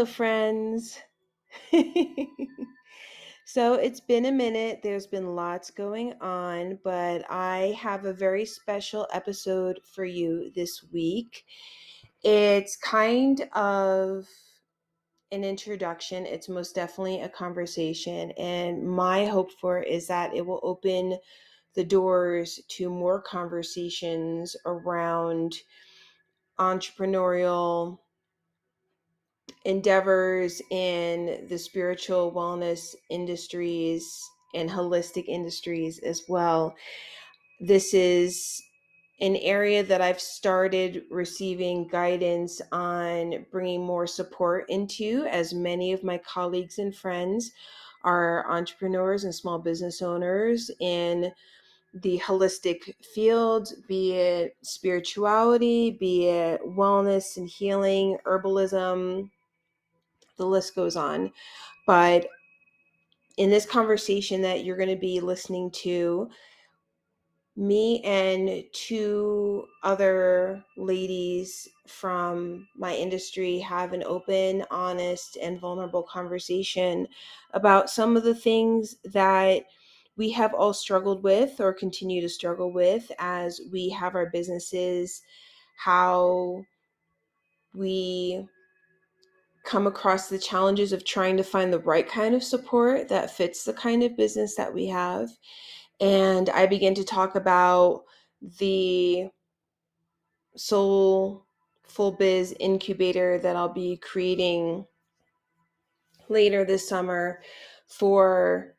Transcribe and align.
Hello, 0.00 0.10
friends. 0.10 0.98
so 3.44 3.74
it's 3.74 4.00
been 4.00 4.24
a 4.24 4.32
minute. 4.32 4.80
There's 4.82 5.06
been 5.06 5.36
lots 5.36 5.70
going 5.70 6.14
on, 6.22 6.78
but 6.82 7.30
I 7.30 7.76
have 7.78 8.06
a 8.06 8.14
very 8.14 8.46
special 8.46 9.06
episode 9.12 9.78
for 9.84 10.06
you 10.06 10.52
this 10.54 10.82
week. 10.90 11.44
It's 12.22 12.78
kind 12.78 13.46
of 13.54 14.24
an 15.32 15.44
introduction, 15.44 16.24
it's 16.24 16.48
most 16.48 16.74
definitely 16.74 17.20
a 17.20 17.28
conversation. 17.28 18.30
And 18.38 18.82
my 18.82 19.26
hope 19.26 19.52
for 19.60 19.82
is 19.82 20.06
that 20.06 20.34
it 20.34 20.46
will 20.46 20.60
open 20.62 21.18
the 21.74 21.84
doors 21.84 22.58
to 22.68 22.88
more 22.88 23.20
conversations 23.20 24.56
around 24.64 25.56
entrepreneurial 26.58 27.98
endeavors 29.64 30.62
in 30.70 31.46
the 31.48 31.58
spiritual 31.58 32.32
wellness 32.32 32.94
industries 33.08 34.18
and 34.54 34.70
holistic 34.70 35.26
industries 35.26 35.98
as 35.98 36.22
well. 36.28 36.74
This 37.60 37.92
is 37.94 38.62
an 39.20 39.36
area 39.36 39.82
that 39.82 40.00
I've 40.00 40.20
started 40.20 41.02
receiving 41.10 41.86
guidance 41.86 42.62
on 42.72 43.44
bringing 43.52 43.84
more 43.84 44.06
support 44.06 44.64
into, 44.70 45.26
as 45.30 45.52
many 45.52 45.92
of 45.92 46.02
my 46.02 46.16
colleagues 46.18 46.78
and 46.78 46.96
friends 46.96 47.50
are 48.02 48.50
entrepreneurs 48.50 49.24
and 49.24 49.34
small 49.34 49.58
business 49.58 50.00
owners 50.00 50.70
in 50.80 51.30
the 51.92 52.18
holistic 52.20 52.94
field, 53.14 53.68
be 53.88 54.12
it 54.12 54.56
spirituality, 54.62 55.90
be 55.90 56.28
it 56.28 56.62
wellness 56.64 57.36
and 57.36 57.48
healing, 57.48 58.16
herbalism, 58.24 59.28
the 60.40 60.46
list 60.46 60.74
goes 60.74 60.96
on. 60.96 61.30
But 61.86 62.26
in 63.36 63.50
this 63.50 63.66
conversation 63.66 64.42
that 64.42 64.64
you're 64.64 64.76
going 64.76 64.88
to 64.88 64.96
be 64.96 65.20
listening 65.20 65.70
to, 65.70 66.28
me 67.56 68.00
and 68.04 68.64
two 68.72 69.66
other 69.82 70.64
ladies 70.76 71.68
from 71.86 72.66
my 72.74 72.94
industry 72.94 73.58
have 73.58 73.92
an 73.92 74.02
open, 74.04 74.64
honest, 74.70 75.36
and 75.36 75.60
vulnerable 75.60 76.02
conversation 76.02 77.06
about 77.52 77.90
some 77.90 78.16
of 78.16 78.22
the 78.22 78.34
things 78.34 78.96
that 79.04 79.64
we 80.16 80.30
have 80.30 80.54
all 80.54 80.72
struggled 80.72 81.22
with 81.22 81.60
or 81.60 81.72
continue 81.72 82.20
to 82.22 82.28
struggle 82.28 82.72
with 82.72 83.12
as 83.18 83.60
we 83.70 83.90
have 83.90 84.14
our 84.14 84.30
businesses, 84.30 85.22
how 85.76 86.64
we 87.74 88.46
come 89.70 89.86
across 89.86 90.28
the 90.28 90.38
challenges 90.38 90.92
of 90.92 91.04
trying 91.04 91.36
to 91.36 91.44
find 91.44 91.72
the 91.72 91.78
right 91.78 92.08
kind 92.08 92.34
of 92.34 92.42
support 92.42 93.08
that 93.08 93.30
fits 93.30 93.62
the 93.62 93.72
kind 93.72 94.02
of 94.02 94.16
business 94.16 94.56
that 94.56 94.74
we 94.74 94.86
have. 94.86 95.28
And 96.00 96.50
I 96.50 96.66
begin 96.66 96.92
to 96.96 97.04
talk 97.04 97.36
about 97.36 98.02
the 98.58 99.28
Soul 100.56 101.46
Full 101.84 102.10
Biz 102.10 102.56
incubator 102.58 103.38
that 103.38 103.54
I'll 103.54 103.72
be 103.72 103.96
creating 103.98 104.86
later 106.28 106.64
this 106.64 106.88
summer 106.88 107.40
for 107.86 108.74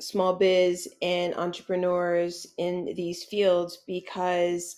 small 0.00 0.36
biz 0.36 0.88
and 1.02 1.34
entrepreneurs 1.34 2.46
in 2.56 2.94
these 2.96 3.24
fields 3.24 3.82
because 3.86 4.76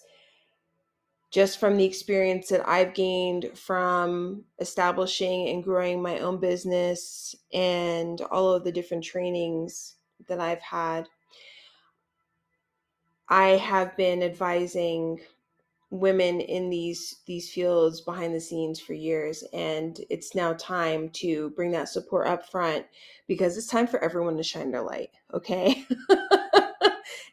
just 1.31 1.61
from 1.61 1.77
the 1.77 1.85
experience 1.85 2.49
that 2.49 2.67
I've 2.69 2.95
gained 2.95 3.51
from 3.55 4.45
establishing 4.61 5.49
and 5.49 5.63
growing 5.63 6.03
my 6.03 6.19
own 6.21 6.39
business 6.39 7.35
and 7.53 8.21
all 8.31 8.53
of 8.53 8.65
the 8.65 8.73
different 8.73 9.05
trainings 9.05 9.97
that 10.27 10.41
I've 10.41 10.63
had, 10.63 11.09
I 13.29 13.49
have 13.49 13.97
been 13.97 14.23
advising 14.23 15.21
women 15.91 16.41
in 16.41 16.69
these 16.69 17.21
these 17.27 17.51
fields 17.51 18.03
behind 18.03 18.35
the 18.35 18.41
scenes 18.41 18.79
for 18.79 18.93
years 18.93 19.43
and 19.55 20.01
it's 20.11 20.35
now 20.35 20.53
time 20.53 21.09
to 21.09 21.49
bring 21.57 21.71
that 21.71 21.89
support 21.89 22.27
up 22.27 22.47
front 22.51 22.85
because 23.27 23.57
it's 23.57 23.69
time 23.69 23.87
for 23.87 23.99
everyone 24.05 24.37
to 24.37 24.43
shine 24.43 24.71
their 24.71 24.83
light 24.83 25.09
okay? 25.33 25.87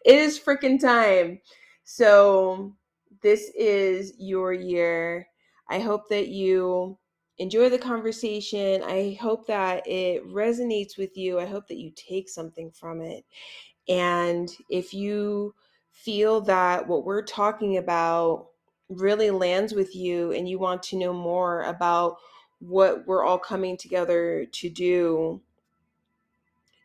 It 0.06 0.20
is 0.20 0.40
freaking 0.40 0.80
time. 0.80 1.40
So 1.84 2.76
this 3.26 3.50
is 3.56 4.14
your 4.20 4.54
year. 4.54 5.28
I 5.68 5.80
hope 5.80 6.10
that 6.10 6.28
you 6.28 6.96
enjoy 7.40 7.70
the 7.70 7.80
conversation. 7.80 8.84
I 8.84 9.18
hope 9.20 9.48
that 9.48 9.82
it 9.88 10.24
resonates 10.28 10.96
with 10.96 11.18
you. 11.18 11.40
I 11.40 11.48
hope 11.48 11.68
that 11.70 11.80
you 11.80 11.92
take 11.96 12.30
something 12.30 12.70
from 12.70 13.02
it. 13.02 13.26
And 13.90 14.48
if 14.70 14.94
you 14.94 15.56
feel 15.92 16.40
that 16.42 16.88
what 16.88 17.04
we're 17.04 17.24
talking 17.24 17.78
about 17.78 18.50
really 18.90 19.32
lands 19.32 19.74
with 19.74 19.96
you 19.96 20.32
and 20.32 20.48
you 20.48 20.60
want 20.60 20.84
to 20.84 20.96
know 20.96 21.12
more 21.12 21.64
about 21.64 22.18
what 22.60 23.08
we're 23.08 23.26
all 23.26 23.40
coming 23.40 23.76
together 23.76 24.46
to 24.52 24.70
do 24.70 25.42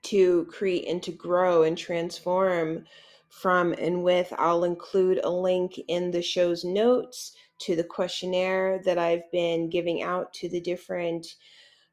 to 0.04 0.46
create 0.46 0.88
and 0.88 1.02
to 1.02 1.12
grow 1.12 1.64
and 1.64 1.76
transform 1.76 2.86
from 3.30 3.72
and 3.74 4.02
with. 4.02 4.32
I'll 4.36 4.64
include 4.64 5.20
a 5.24 5.30
link 5.30 5.80
in 5.88 6.10
the 6.10 6.22
show's 6.22 6.64
notes 6.64 7.32
to 7.60 7.76
the 7.76 7.84
questionnaire 7.84 8.80
that 8.84 8.98
I've 8.98 9.30
been 9.32 9.70
giving 9.70 10.02
out 10.02 10.32
to 10.34 10.48
the 10.48 10.60
different 10.60 11.36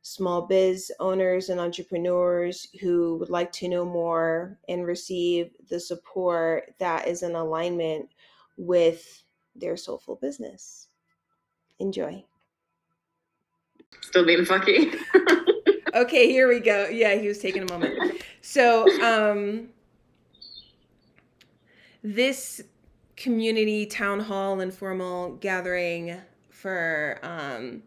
small 0.02 0.48
biz 0.48 0.92
owners 1.00 1.50
and 1.50 1.60
entrepreneurs 1.60 2.68
who 2.80 3.18
would 3.18 3.30
like 3.30 3.52
to 3.52 3.68
know 3.68 3.84
more 3.84 4.58
and 4.70 4.86
receive 4.86 5.52
the 5.70 5.80
support 5.80 6.74
that 6.80 7.08
is 7.08 7.24
in 7.24 7.36
alignment 7.36 8.08
with 8.56 9.24
their 9.56 9.76
soulful 9.76 10.16
business. 10.16 10.88
Enjoy. 11.80 12.24
Still 14.02 14.26
being 14.26 14.46
fucky. 14.46 14.96
okay, 15.94 16.28
here 16.32 16.48
we 16.48 16.62
go. 16.62 16.88
Yeah, 16.88 17.16
he 17.16 17.28
was 17.28 17.40
taking 17.40 17.64
a 17.64 17.72
moment. 17.72 18.22
So, 18.42 18.88
um, 19.02 19.70
this 22.16 22.62
community 23.18 23.86
town 23.86 24.22
hall 24.22 24.62
informal 24.62 25.36
gathering 25.36 26.16
for 26.50 27.20
um, 27.22 27.84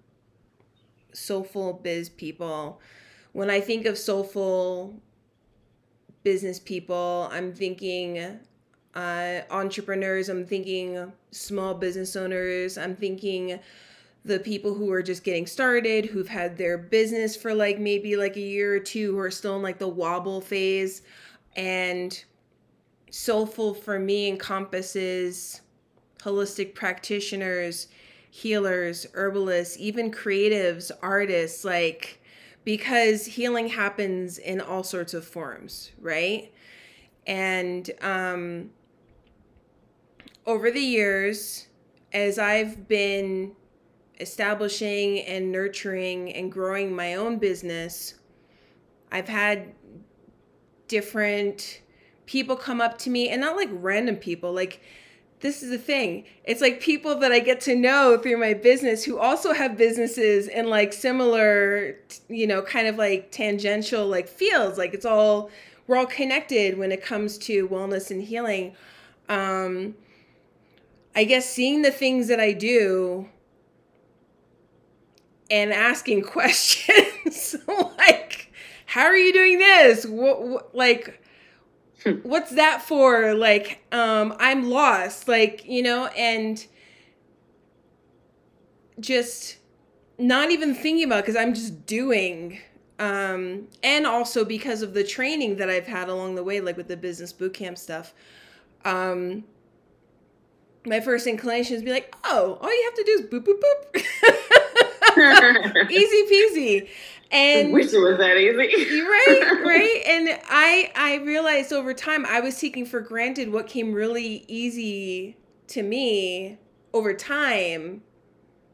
soulful 1.14 1.72
biz 1.72 2.10
people. 2.10 2.80
When 3.32 3.48
I 3.48 3.60
think 3.60 3.86
of 3.86 3.96
soulful 3.96 5.00
business 6.22 6.58
people, 6.58 7.30
I'm 7.32 7.54
thinking 7.54 8.38
uh, 8.94 9.40
entrepreneurs, 9.50 10.28
I'm 10.28 10.44
thinking 10.44 11.12
small 11.30 11.72
business 11.72 12.14
owners, 12.14 12.76
I'm 12.76 12.96
thinking 12.96 13.58
the 14.26 14.38
people 14.38 14.74
who 14.74 14.90
are 14.92 15.02
just 15.02 15.24
getting 15.24 15.46
started, 15.46 16.04
who've 16.04 16.28
had 16.28 16.58
their 16.58 16.76
business 16.76 17.34
for 17.36 17.54
like 17.54 17.78
maybe 17.78 18.16
like 18.16 18.36
a 18.36 18.40
year 18.40 18.74
or 18.74 18.80
two, 18.80 19.12
who 19.12 19.18
are 19.18 19.30
still 19.30 19.56
in 19.56 19.62
like 19.62 19.78
the 19.78 19.88
wobble 19.88 20.42
phase. 20.42 21.00
And 21.56 22.22
soulful 23.10 23.74
for 23.74 23.98
me 23.98 24.28
encompasses 24.28 25.60
holistic 26.22 26.74
practitioners, 26.74 27.88
healers, 28.30 29.06
herbalists, 29.14 29.76
even 29.78 30.10
creatives, 30.10 30.90
artists, 31.02 31.64
like 31.64 32.22
because 32.64 33.26
healing 33.26 33.68
happens 33.68 34.38
in 34.38 34.60
all 34.60 34.82
sorts 34.84 35.14
of 35.14 35.24
forms, 35.24 35.90
right? 36.00 36.52
And 37.26 37.90
um, 38.00 38.70
over 40.46 40.70
the 40.70 40.80
years, 40.80 41.66
as 42.12 42.38
I've 42.38 42.86
been 42.86 43.52
establishing 44.20 45.20
and 45.20 45.50
nurturing 45.50 46.32
and 46.32 46.52
growing 46.52 46.94
my 46.94 47.14
own 47.14 47.38
business, 47.38 48.14
I've 49.10 49.28
had 49.28 49.72
different 50.88 51.80
people 52.30 52.54
come 52.54 52.80
up 52.80 52.96
to 52.96 53.10
me 53.10 53.28
and 53.28 53.40
not 53.40 53.56
like 53.56 53.68
random 53.72 54.14
people 54.14 54.52
like 54.52 54.80
this 55.40 55.62
is 55.62 55.70
the 55.70 55.78
thing. 55.78 56.24
It's 56.44 56.60
like 56.60 56.80
people 56.80 57.16
that 57.16 57.32
i 57.32 57.40
get 57.40 57.60
to 57.62 57.74
know 57.74 58.18
through 58.22 58.36
my 58.36 58.54
business 58.54 59.02
who 59.02 59.18
also 59.18 59.52
have 59.52 59.76
businesses 59.76 60.46
in 60.46 60.68
like 60.68 60.92
similar 60.92 61.96
you 62.28 62.46
know 62.46 62.62
kind 62.62 62.86
of 62.86 62.96
like 62.96 63.32
tangential 63.32 64.06
like 64.06 64.28
fields. 64.28 64.78
Like 64.78 64.94
it's 64.94 65.04
all 65.04 65.50
we're 65.88 65.96
all 65.96 66.06
connected 66.06 66.78
when 66.78 66.92
it 66.92 67.02
comes 67.02 67.36
to 67.38 67.68
wellness 67.68 68.12
and 68.12 68.22
healing. 68.22 68.76
Um 69.28 69.96
i 71.16 71.24
guess 71.24 71.52
seeing 71.52 71.82
the 71.82 71.90
things 71.90 72.28
that 72.28 72.38
i 72.38 72.52
do 72.52 73.28
and 75.50 75.72
asking 75.72 76.22
questions 76.36 77.56
like 77.98 78.52
how 78.86 79.02
are 79.02 79.16
you 79.16 79.32
doing 79.32 79.58
this? 79.58 80.04
What, 80.04 80.42
what 80.42 80.74
like 80.74 81.20
what's 82.22 82.52
that 82.52 82.80
for 82.82 83.34
like 83.34 83.84
um 83.92 84.34
i'm 84.38 84.70
lost 84.70 85.28
like 85.28 85.64
you 85.66 85.82
know 85.82 86.06
and 86.16 86.66
just 89.00 89.56
not 90.20 90.50
even 90.50 90.74
thinking 90.74 91.04
about 91.04 91.24
because 91.24 91.36
I'm 91.36 91.54
just 91.54 91.86
doing. 91.86 92.58
Um, 92.98 93.68
and 93.82 94.06
also 94.06 94.44
because 94.44 94.82
of 94.82 94.92
the 94.92 95.02
training 95.02 95.56
that 95.56 95.70
I've 95.70 95.86
had 95.86 96.08
along 96.08 96.34
the 96.34 96.44
way, 96.44 96.60
like 96.60 96.76
with 96.76 96.88
the 96.88 96.96
business 96.96 97.32
bootcamp 97.32 97.78
stuff. 97.78 98.12
Um, 98.84 99.44
my 100.84 101.00
first 101.00 101.26
inclination 101.26 101.76
is 101.76 101.82
be 101.82 101.90
like, 101.90 102.14
oh, 102.24 102.58
all 102.60 102.70
you 102.70 102.84
have 102.84 102.94
to 102.94 103.04
do 103.04 103.12
is 103.12 103.22
boop, 103.22 103.46
boop, 103.46 103.60
boop. 103.60 104.04
easy 105.90 106.22
peasy. 106.30 106.88
And 107.32 107.72
wish 107.72 107.92
it 107.92 107.98
was 107.98 108.18
that 108.18 108.36
easy. 108.36 109.02
right, 109.02 109.62
right. 109.64 110.02
And 110.06 110.40
I 110.48 110.90
I 110.96 111.16
realized 111.24 111.72
over 111.72 111.94
time 111.94 112.26
I 112.26 112.40
was 112.40 112.58
taking 112.58 112.84
for 112.84 113.00
granted 113.00 113.52
what 113.52 113.68
came 113.68 113.92
really 113.92 114.44
easy 114.48 115.36
to 115.68 115.82
me 115.82 116.58
over 116.92 117.14
time 117.14 118.02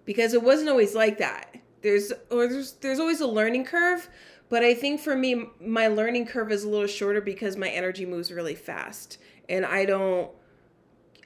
because 0.07 0.33
it 0.33 0.43
wasn't 0.43 0.71
always 0.71 0.95
like 0.95 1.19
that. 1.19 1.55
There's 1.83 2.13
or 2.31 2.49
there's 2.49 2.73
there's 2.75 2.99
always 2.99 3.21
a 3.21 3.27
learning 3.27 3.67
curve, 3.67 4.09
but 4.49 4.65
I 4.65 4.73
think 4.73 5.01
for 5.01 5.15
me 5.15 5.51
my 5.61 5.89
learning 5.89 6.27
curve 6.27 6.51
is 6.51 6.65
a 6.65 6.69
little 6.69 6.87
shorter 6.87 7.21
because 7.21 7.59
my 7.59 7.69
energy 7.69 8.07
moves 8.07 8.33
really 8.33 8.55
fast 8.55 9.19
and 9.49 9.67
I 9.67 9.85
don't 9.85 10.31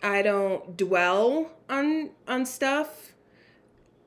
I 0.02 0.22
don't 0.22 0.76
dwell 0.76 1.52
on 1.68 2.10
on 2.26 2.46
stuff 2.46 3.09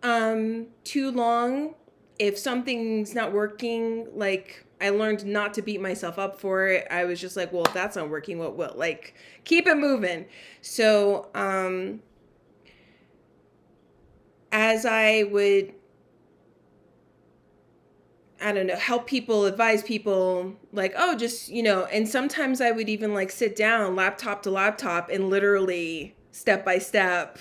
um 0.03 0.67
too 0.83 1.11
long. 1.11 1.75
If 2.19 2.37
something's 2.37 3.15
not 3.15 3.33
working, 3.33 4.07
like 4.13 4.65
I 4.79 4.89
learned 4.89 5.25
not 5.25 5.53
to 5.55 5.61
beat 5.61 5.81
myself 5.81 6.19
up 6.19 6.39
for 6.39 6.67
it. 6.67 6.87
I 6.91 7.05
was 7.05 7.19
just 7.19 7.35
like, 7.37 7.51
well, 7.51 7.63
if 7.65 7.73
that's 7.73 7.95
not 7.95 8.09
working, 8.09 8.37
what 8.39 8.55
will? 8.57 8.73
Like 8.75 9.15
keep 9.45 9.67
it 9.67 9.77
moving. 9.77 10.25
So, 10.61 11.29
um 11.35 12.01
as 14.51 14.85
I 14.85 15.23
would 15.23 15.73
I 18.41 18.51
don't 18.51 18.67
know, 18.67 18.75
help 18.75 19.07
people, 19.07 19.45
advise 19.45 19.83
people, 19.83 20.53
like, 20.73 20.93
oh, 20.97 21.15
just, 21.15 21.47
you 21.49 21.63
know, 21.63 21.85
and 21.85 22.07
sometimes 22.07 22.59
I 22.59 22.71
would 22.71 22.89
even 22.89 23.13
like 23.13 23.31
sit 23.31 23.55
down 23.55 23.95
laptop 23.95 24.43
to 24.43 24.51
laptop 24.51 25.09
and 25.09 25.29
literally 25.29 26.15
step 26.31 26.65
by 26.65 26.77
step, 26.79 27.37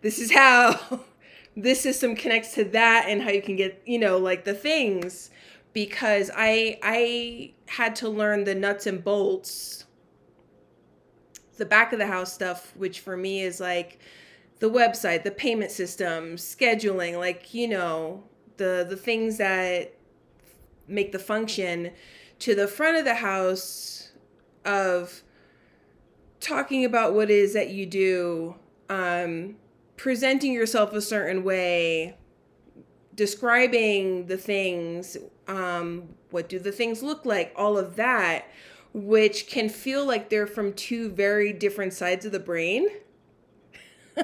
this 0.00 0.18
is 0.18 0.32
how 0.32 1.00
this 1.62 1.80
system 1.80 2.14
connects 2.14 2.54
to 2.54 2.64
that 2.64 3.06
and 3.08 3.22
how 3.22 3.30
you 3.30 3.42
can 3.42 3.56
get, 3.56 3.82
you 3.84 3.98
know, 3.98 4.16
like 4.16 4.44
the 4.44 4.54
things. 4.54 5.30
Because 5.72 6.30
I 6.34 6.78
I 6.82 7.52
had 7.66 7.94
to 7.96 8.08
learn 8.08 8.44
the 8.44 8.54
nuts 8.54 8.86
and 8.86 9.04
bolts 9.04 9.84
the 11.58 11.66
back 11.66 11.92
of 11.92 11.98
the 11.98 12.06
house 12.06 12.32
stuff, 12.32 12.72
which 12.76 13.00
for 13.00 13.16
me 13.16 13.42
is 13.42 13.60
like 13.60 13.98
the 14.60 14.70
website, 14.70 15.24
the 15.24 15.30
payment 15.30 15.70
system, 15.70 16.36
scheduling, 16.36 17.18
like, 17.18 17.52
you 17.52 17.68
know, 17.68 18.24
the 18.56 18.86
the 18.88 18.96
things 18.96 19.36
that 19.38 19.92
make 20.86 21.12
the 21.12 21.18
function 21.18 21.90
to 22.38 22.54
the 22.54 22.66
front 22.66 22.96
of 22.96 23.04
the 23.04 23.16
house 23.16 24.12
of 24.64 25.22
talking 26.40 26.84
about 26.84 27.14
what 27.14 27.30
it 27.30 27.36
is 27.36 27.52
that 27.52 27.70
you 27.70 27.84
do, 27.84 28.54
um, 28.88 29.56
presenting 29.98 30.52
yourself 30.54 30.94
a 30.94 31.02
certain 31.02 31.44
way, 31.44 32.16
describing 33.14 34.26
the 34.26 34.38
things, 34.38 35.18
um, 35.46 36.08
what 36.30 36.48
do 36.48 36.58
the 36.58 36.72
things 36.72 37.02
look 37.02 37.26
like, 37.26 37.52
all 37.56 37.76
of 37.76 37.96
that, 37.96 38.46
which 38.94 39.48
can 39.48 39.68
feel 39.68 40.06
like 40.06 40.30
they're 40.30 40.46
from 40.46 40.72
two 40.72 41.10
very 41.10 41.52
different 41.52 41.92
sides 41.92 42.24
of 42.24 42.32
the 42.32 42.38
brain. 42.38 42.88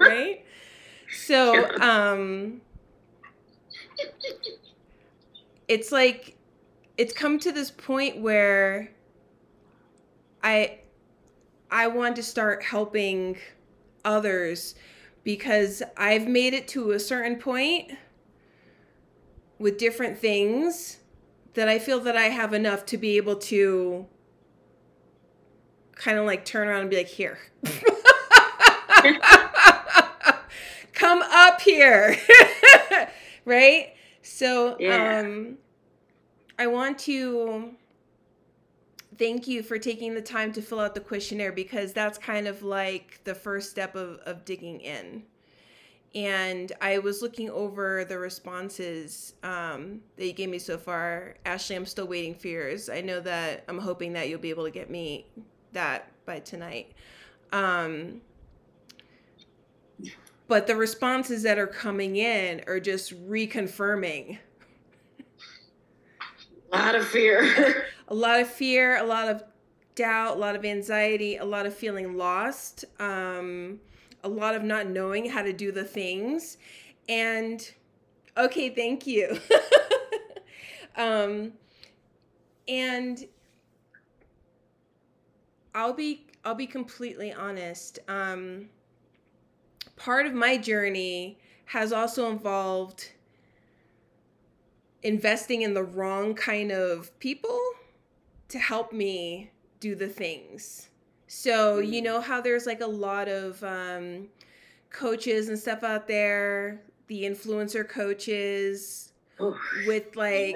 right? 0.00 0.44
So, 1.10 1.78
um, 1.80 2.60
it's 5.68 5.90
like 5.92 6.36
it's 6.98 7.12
come 7.12 7.38
to 7.38 7.52
this 7.52 7.70
point 7.70 8.20
where 8.20 8.90
I 10.42 10.78
I 11.70 11.88
want 11.88 12.16
to 12.16 12.22
start 12.22 12.62
helping 12.62 13.38
others 14.04 14.74
because 15.24 15.82
I've 15.96 16.28
made 16.28 16.54
it 16.54 16.68
to 16.68 16.92
a 16.92 17.00
certain 17.00 17.36
point 17.36 17.92
with 19.58 19.78
different 19.78 20.18
things 20.18 20.98
that 21.54 21.68
I 21.68 21.78
feel 21.78 22.00
that 22.00 22.16
I 22.16 22.24
have 22.24 22.52
enough 22.52 22.84
to 22.86 22.98
be 22.98 23.16
able 23.16 23.36
to 23.36 24.06
kind 25.94 26.18
of 26.18 26.26
like 26.26 26.44
turn 26.44 26.68
around 26.68 26.82
and 26.82 26.90
be 26.90 26.96
like, 26.98 27.08
here. 27.08 27.38
Come 30.92 31.22
up 31.22 31.60
here. 31.60 32.16
right? 33.44 33.94
So 34.22 34.76
yeah. 34.78 35.20
um 35.20 35.58
I 36.58 36.66
want 36.66 36.98
to 37.00 37.70
thank 39.18 39.46
you 39.46 39.62
for 39.62 39.78
taking 39.78 40.14
the 40.14 40.22
time 40.22 40.52
to 40.52 40.62
fill 40.62 40.80
out 40.80 40.94
the 40.94 41.00
questionnaire 41.00 41.52
because 41.52 41.92
that's 41.92 42.18
kind 42.18 42.46
of 42.46 42.62
like 42.62 43.20
the 43.24 43.34
first 43.34 43.70
step 43.70 43.94
of, 43.94 44.18
of 44.26 44.44
digging 44.44 44.80
in. 44.80 45.22
And 46.14 46.72
I 46.80 46.98
was 46.98 47.20
looking 47.20 47.50
over 47.50 48.04
the 48.04 48.18
responses 48.18 49.34
um, 49.42 50.00
that 50.16 50.26
you 50.26 50.32
gave 50.32 50.48
me 50.48 50.58
so 50.58 50.78
far. 50.78 51.34
Ashley, 51.44 51.76
I'm 51.76 51.84
still 51.84 52.06
waiting 52.06 52.34
for 52.34 52.48
yours. 52.48 52.88
I 52.88 53.02
know 53.02 53.20
that 53.20 53.64
I'm 53.68 53.78
hoping 53.78 54.14
that 54.14 54.28
you'll 54.28 54.40
be 54.40 54.50
able 54.50 54.64
to 54.64 54.70
get 54.70 54.88
me 54.88 55.26
that 55.72 56.10
by 56.24 56.38
tonight. 56.38 56.92
Um, 57.52 58.22
but 60.48 60.66
the 60.66 60.76
responses 60.76 61.42
that 61.42 61.58
are 61.58 61.66
coming 61.66 62.16
in 62.16 62.62
are 62.66 62.80
just 62.80 63.12
reconfirming 63.28 64.38
lot 66.76 66.94
of 66.94 67.06
fear. 67.06 67.86
A 68.08 68.14
lot 68.14 68.38
of 68.40 68.46
fear 68.48 68.98
a 68.98 69.02
lot 69.02 69.28
of 69.28 69.42
doubt 69.96 70.36
a 70.36 70.38
lot 70.38 70.54
of 70.54 70.64
anxiety 70.64 71.38
a 71.38 71.44
lot 71.44 71.66
of 71.66 71.74
feeling 71.74 72.16
lost 72.16 72.84
um, 73.00 73.80
a 74.22 74.28
lot 74.28 74.54
of 74.54 74.62
not 74.62 74.86
knowing 74.86 75.28
how 75.28 75.42
to 75.42 75.52
do 75.52 75.72
the 75.72 75.82
things. 75.82 76.56
And 77.08 77.68
okay 78.36 78.68
thank 78.70 79.06
you. 79.08 79.40
Um, 80.96 81.52
and 82.66 83.26
i'll 85.74 85.92
be 85.92 86.26
i'll 86.44 86.54
be 86.54 86.66
completely 86.66 87.32
honest. 87.32 87.98
Um, 88.08 88.70
part 89.96 90.26
of 90.26 90.32
my 90.32 90.56
journey 90.56 91.38
has 91.66 91.92
also 91.92 92.30
involved 92.30 93.10
investing 95.02 95.62
in 95.62 95.74
the 95.74 95.82
wrong 95.82 96.34
kind 96.34 96.72
of 96.72 97.16
people 97.18 97.60
to 98.48 98.58
help 98.58 98.92
me 98.92 99.50
do 99.80 99.94
the 99.94 100.08
things. 100.08 100.88
So, 101.26 101.78
you 101.78 102.00
mm. 102.00 102.04
know 102.04 102.20
how 102.20 102.40
there's 102.40 102.66
like 102.66 102.80
a 102.80 102.86
lot 102.86 103.28
of 103.28 103.62
um, 103.64 104.28
coaches 104.90 105.48
and 105.48 105.58
stuff 105.58 105.82
out 105.82 106.06
there, 106.06 106.82
the 107.08 107.22
influencer 107.24 107.88
coaches 107.88 109.12
oh, 109.40 109.58
with 109.86 110.14
like 110.16 110.54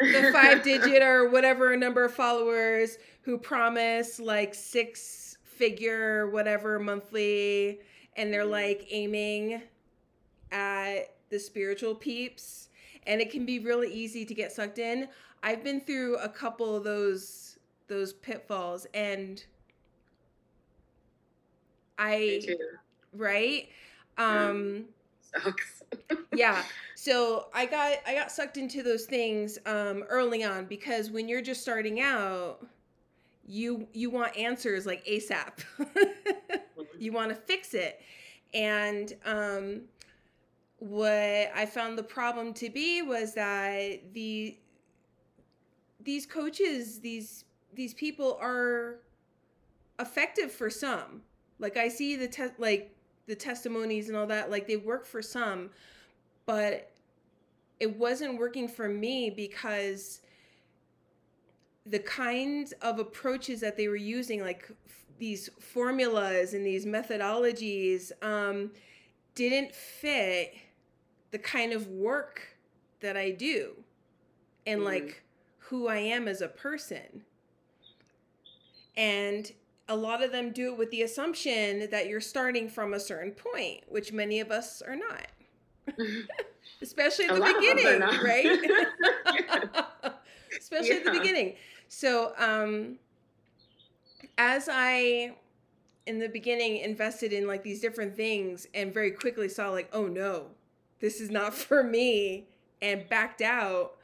the 0.00 0.30
five 0.32 0.62
digit 0.62 1.02
or 1.02 1.28
whatever 1.28 1.76
number 1.76 2.04
of 2.04 2.14
followers 2.14 2.98
who 3.22 3.36
promise 3.36 4.20
like 4.20 4.54
six 4.54 5.38
figure, 5.44 6.30
whatever 6.30 6.78
monthly 6.78 7.80
and 8.16 8.32
they're 8.32 8.44
like 8.44 8.86
aiming 8.90 9.62
at 10.50 11.14
the 11.30 11.38
spiritual 11.38 11.94
peeps 11.94 12.68
and 13.06 13.20
it 13.20 13.30
can 13.30 13.44
be 13.44 13.58
really 13.58 13.92
easy 13.92 14.24
to 14.24 14.34
get 14.34 14.52
sucked 14.52 14.78
in. 14.78 15.08
I've 15.42 15.64
been 15.64 15.80
through 15.80 16.16
a 16.18 16.28
couple 16.28 16.76
of 16.76 16.84
those 16.84 17.58
those 17.88 18.12
pitfalls 18.12 18.86
and 18.94 19.44
I 21.98 22.42
right 23.12 23.68
um 24.18 24.84
sucks. 25.20 25.82
yeah. 26.34 26.62
So 26.94 27.46
I 27.52 27.66
got 27.66 27.98
I 28.06 28.14
got 28.14 28.30
sucked 28.30 28.56
into 28.56 28.82
those 28.82 29.06
things 29.06 29.58
um 29.66 30.04
early 30.08 30.44
on 30.44 30.66
because 30.66 31.10
when 31.10 31.28
you're 31.28 31.42
just 31.42 31.62
starting 31.62 32.00
out 32.00 32.66
you 33.46 33.86
you 33.92 34.10
want 34.10 34.36
answers 34.36 34.86
like 34.86 35.04
ASAP. 35.04 35.64
you 36.98 37.12
want 37.12 37.30
to 37.30 37.34
fix 37.34 37.74
it. 37.74 38.00
And 38.54 39.12
um, 39.24 39.82
what 40.82 41.52
I 41.54 41.64
found 41.64 41.96
the 41.96 42.02
problem 42.02 42.52
to 42.54 42.68
be 42.68 43.02
was 43.02 43.34
that 43.34 44.12
the 44.14 44.58
these 46.02 46.26
coaches, 46.26 46.98
these 46.98 47.44
these 47.72 47.94
people 47.94 48.36
are 48.40 48.96
effective 50.00 50.50
for 50.50 50.68
some. 50.68 51.22
Like 51.60 51.76
I 51.76 51.86
see 51.86 52.16
the 52.16 52.26
te- 52.26 52.56
like 52.58 52.92
the 53.26 53.36
testimonies 53.36 54.08
and 54.08 54.18
all 54.18 54.26
that, 54.26 54.50
like 54.50 54.66
they 54.66 54.76
work 54.76 55.06
for 55.06 55.22
some, 55.22 55.70
but 56.46 56.90
it 57.78 57.96
wasn't 57.96 58.36
working 58.36 58.66
for 58.66 58.88
me 58.88 59.30
because 59.30 60.20
the 61.86 62.00
kinds 62.00 62.72
of 62.82 62.98
approaches 62.98 63.60
that 63.60 63.76
they 63.76 63.86
were 63.86 63.94
using, 63.94 64.40
like 64.40 64.68
these 65.20 65.48
formulas 65.60 66.54
and 66.54 66.66
these 66.66 66.86
methodologies, 66.86 68.10
um, 68.20 68.72
didn't 69.36 69.72
fit 69.72 70.54
the 71.32 71.38
kind 71.38 71.72
of 71.72 71.88
work 71.88 72.56
that 73.00 73.16
I 73.16 73.30
do 73.30 73.72
and 74.66 74.80
mm-hmm. 74.80 74.88
like 74.88 75.24
who 75.58 75.88
I 75.88 75.96
am 75.96 76.28
as 76.28 76.40
a 76.40 76.48
person. 76.48 77.24
And 78.96 79.50
a 79.88 79.96
lot 79.96 80.22
of 80.22 80.30
them 80.30 80.52
do 80.52 80.72
it 80.72 80.78
with 80.78 80.90
the 80.90 81.02
assumption 81.02 81.90
that 81.90 82.06
you're 82.06 82.20
starting 82.20 82.68
from 82.68 82.94
a 82.94 83.00
certain 83.00 83.32
point, 83.32 83.80
which 83.88 84.12
many 84.12 84.40
of 84.40 84.50
us 84.50 84.82
are 84.82 84.96
not. 84.96 85.26
Especially 86.82 87.26
at 87.26 87.34
the 87.34 87.40
beginning, 87.40 88.00
right? 88.00 88.60
Especially 90.58 90.90
yeah. 90.90 90.96
at 90.96 91.04
the 91.04 91.12
beginning. 91.12 91.54
So, 91.88 92.32
um, 92.38 92.98
as 94.38 94.68
I 94.70 95.34
in 96.06 96.18
the 96.18 96.28
beginning 96.28 96.78
invested 96.78 97.32
in 97.32 97.46
like 97.46 97.62
these 97.62 97.80
different 97.80 98.16
things 98.16 98.66
and 98.74 98.92
very 98.92 99.10
quickly 99.10 99.48
saw 99.48 99.70
like 99.70 99.88
oh 99.92 100.06
no 100.06 100.46
this 101.02 101.20
is 101.20 101.30
not 101.30 101.52
for 101.66 101.82
me 101.82 102.46
and 102.80 103.06
backed 103.10 103.42
out. 103.42 103.96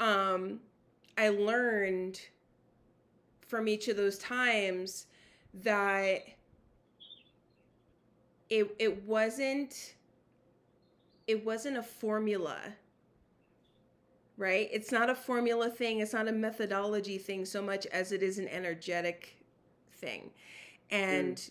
Um 0.00 0.60
i 1.18 1.28
learned 1.28 2.18
from 3.46 3.68
each 3.68 3.88
of 3.88 3.96
those 3.96 4.16
times 4.16 5.06
that 5.52 6.22
it 8.48 8.74
it 8.78 9.04
wasn't 9.04 9.96
it 11.26 11.44
wasn't 11.44 11.76
a 11.76 11.82
formula 11.82 12.56
right? 14.40 14.70
It's 14.72 14.90
not 14.90 15.10
a 15.10 15.14
formula 15.14 15.68
thing. 15.68 16.00
It's 16.00 16.14
not 16.14 16.26
a 16.26 16.32
methodology 16.32 17.18
thing 17.18 17.44
so 17.44 17.60
much 17.60 17.84
as 17.88 18.10
it 18.10 18.22
is 18.22 18.38
an 18.38 18.48
energetic 18.48 19.36
thing. 19.98 20.30
And 20.90 21.36
mm. 21.36 21.50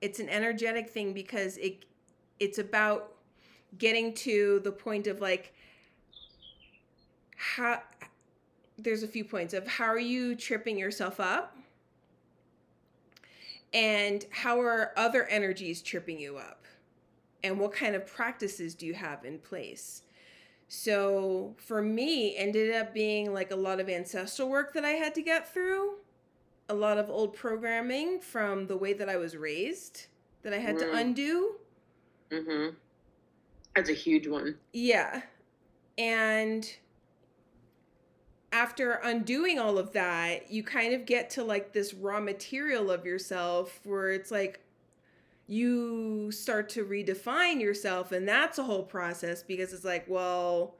it's 0.00 0.18
an 0.18 0.30
energetic 0.30 0.88
thing 0.88 1.12
because 1.12 1.58
it 1.58 1.84
it's 2.40 2.58
about 2.58 3.12
getting 3.78 4.14
to 4.14 4.60
the 4.60 4.72
point 4.72 5.06
of 5.06 5.20
like 5.20 5.54
how 7.36 7.82
there's 8.78 9.02
a 9.02 9.08
few 9.08 9.24
points 9.24 9.54
of 9.54 9.66
how 9.66 9.84
are 9.84 9.98
you 9.98 10.34
tripping 10.34 10.78
yourself 10.78 11.20
up? 11.20 11.56
And 13.74 14.24
how 14.30 14.60
are 14.60 14.92
other 14.96 15.24
energies 15.24 15.80
tripping 15.80 16.20
you 16.20 16.36
up? 16.36 16.66
And 17.42 17.58
what 17.58 17.72
kind 17.72 17.94
of 17.94 18.06
practices 18.06 18.74
do 18.74 18.86
you 18.86 18.94
have 18.94 19.24
in 19.24 19.38
place? 19.38 20.02
So 20.68 21.54
for 21.58 21.82
me 21.82 22.36
ended 22.36 22.74
up 22.74 22.94
being 22.94 23.32
like 23.32 23.50
a 23.50 23.56
lot 23.56 23.80
of 23.80 23.88
ancestral 23.88 24.48
work 24.48 24.72
that 24.72 24.86
i 24.86 24.92
had 24.92 25.14
to 25.16 25.20
get 25.20 25.52
through 25.52 25.96
a 26.70 26.74
lot 26.74 26.96
of 26.96 27.10
old 27.10 27.34
programming 27.34 28.20
from 28.20 28.66
the 28.66 28.76
way 28.76 28.94
that 28.94 29.06
i 29.06 29.16
was 29.18 29.36
raised 29.36 30.06
that 30.42 30.54
i 30.54 30.56
had 30.56 30.76
mm. 30.76 30.78
to 30.78 30.96
undo. 30.96 31.56
Mm-hmm 32.30 32.74
that's 33.74 33.90
a 33.90 33.94
huge 33.94 34.26
one 34.26 34.56
yeah 34.72 35.22
and 35.98 36.76
after 38.52 38.92
undoing 39.02 39.58
all 39.58 39.78
of 39.78 39.92
that, 39.92 40.50
you 40.50 40.62
kind 40.62 40.94
of 40.94 41.06
get 41.06 41.30
to 41.30 41.42
like 41.42 41.72
this 41.72 41.94
raw 41.94 42.20
material 42.20 42.90
of 42.90 43.06
yourself 43.06 43.80
where 43.84 44.10
it's 44.10 44.30
like 44.30 44.60
you 45.46 46.30
start 46.30 46.68
to 46.68 46.84
redefine 46.84 47.60
yourself. 47.60 48.12
And 48.12 48.28
that's 48.28 48.58
a 48.58 48.64
whole 48.64 48.82
process 48.82 49.42
because 49.42 49.72
it's 49.72 49.84
like, 49.84 50.04
well, 50.06 50.74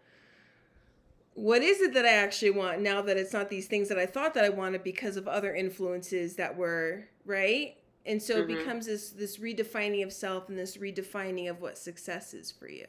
what 1.35 1.63
is 1.63 1.81
it 1.81 1.95
that 1.95 2.05
I 2.05 2.13
actually 2.13 2.51
want 2.51 2.83
now 2.83 3.01
that 3.01 3.17
it's 3.17 3.33
not 3.33 3.49
these 3.49 3.67
things 3.67 3.89
that 3.89 3.99
I 3.99 4.05
thought 4.05 4.35
that 4.35 4.45
I 4.45 4.51
wanted 4.51 4.85
because 4.85 5.17
of 5.17 5.27
other 5.27 5.55
influences 5.55 6.37
that 6.37 6.57
were 6.57 7.09
right? 7.25 7.77
And 8.05 8.21
so 8.21 8.41
mm-hmm. 8.41 8.51
it 8.51 8.59
becomes 8.59 8.87
this 8.87 9.11
this 9.11 9.39
redefining 9.39 10.03
of 10.05 10.13
self 10.13 10.49
and 10.49 10.59
this 10.59 10.77
redefining 10.77 11.49
of 11.49 11.61
what 11.61 11.79
success 11.79 12.35
is 12.35 12.51
for 12.51 12.69
you. 12.69 12.87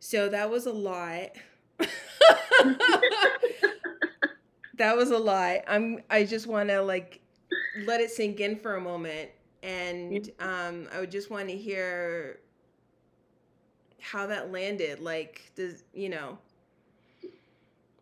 So 0.00 0.28
that 0.28 0.50
was 0.50 0.66
a 0.66 0.72
lot. 0.72 1.30
that 4.76 4.96
was 4.96 5.10
a 5.10 5.18
lot 5.18 5.58
I'm 5.66 6.02
I 6.10 6.24
just 6.24 6.46
want 6.46 6.68
to 6.68 6.82
like 6.82 7.20
let 7.84 8.00
it 8.00 8.10
sink 8.10 8.38
in 8.40 8.56
for 8.56 8.76
a 8.76 8.80
moment 8.80 9.30
and 9.62 10.30
um 10.38 10.88
I 10.92 11.00
would 11.00 11.10
just 11.10 11.30
want 11.30 11.48
to 11.48 11.56
hear 11.56 12.40
how 14.00 14.26
that 14.26 14.52
landed. 14.52 15.00
Like 15.00 15.50
does, 15.56 15.84
you 15.94 16.10
know, 16.10 16.38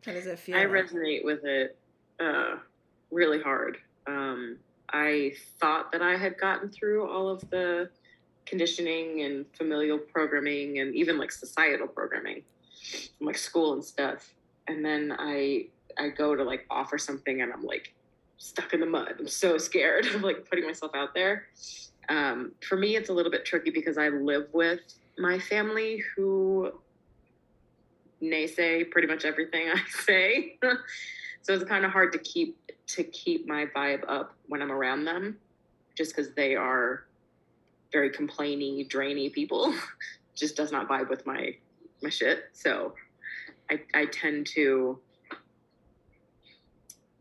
how 0.05 0.13
does 0.13 0.25
that 0.25 0.39
feel? 0.39 0.57
I 0.57 0.65
resonate 0.65 1.25
with 1.25 1.45
it 1.45 1.77
uh 2.19 2.57
really 3.11 3.41
hard. 3.41 3.79
Um 4.07 4.59
I 4.93 5.33
thought 5.59 5.91
that 5.93 6.03
I 6.03 6.17
had 6.17 6.39
gotten 6.39 6.69
through 6.69 7.09
all 7.11 7.29
of 7.29 7.49
the 7.51 7.89
conditioning 8.45 9.23
and 9.23 9.47
familial 9.57 9.99
programming 9.99 10.81
and 10.81 10.95
even 10.95 11.19
like 11.19 11.33
societal 11.33 11.87
programming 11.87 12.43
from 13.17 13.27
like 13.27 13.39
school 13.39 13.73
and 13.73 13.85
stuff. 13.85 14.35
And 14.69 14.85
then 14.85 15.15
I 15.19 15.67
I 15.99 16.09
go 16.09 16.35
to 16.35 16.43
like 16.43 16.67
offer 16.71 16.99
something 16.99 17.43
and 17.43 17.53
I'm 17.53 17.65
like 17.65 17.95
stuck 18.39 18.73
in 18.75 18.81
the 18.81 18.87
mud. 18.87 19.15
I'm 19.19 19.29
so 19.29 19.59
scared 19.59 20.07
of 20.15 20.23
like 20.23 20.49
putting 20.49 20.67
myself 20.67 20.93
out 20.95 21.15
there. 21.15 21.47
Um, 22.09 22.53
for 22.67 22.77
me, 22.77 22.97
it's 22.97 23.09
a 23.11 23.13
little 23.13 23.31
bit 23.31 23.45
tricky 23.45 23.71
because 23.71 23.97
I 23.97 24.09
live 24.09 24.49
with 24.53 24.81
my 25.19 25.39
family 25.39 26.03
who 26.17 26.73
naysay 28.23 28.91
pretty 28.91 29.09
much 29.09 29.25
everything 29.25 29.69
I 29.75 29.81
say. 30.05 30.59
so 31.43 31.53
it's 31.53 31.65
kind 31.65 31.85
of 31.85 31.91
hard 31.91 32.13
to 32.13 32.19
keep 32.19 32.57
to 32.89 33.05
keep 33.05 33.47
my 33.47 33.67
vibe 33.67 34.05
up 34.09 34.35
when 34.47 34.63
I'm 34.63 34.73
around 34.73 35.05
them, 35.05 35.39
just 35.97 36.15
because 36.15 36.33
they 36.35 36.55
are 36.55 37.05
very 37.93 38.11
complainy, 38.11 38.89
drainy 38.89 39.29
people. 39.29 39.75
just 40.35 40.57
does 40.57 40.73
not 40.73 40.89
vibe 40.89 41.11
with 41.11 41.27
my 41.27 41.55
my 42.03 42.09
shit. 42.09 42.45
So 42.53 42.95
I 43.71 43.81
I 43.95 44.07
tend 44.07 44.47
to 44.55 44.99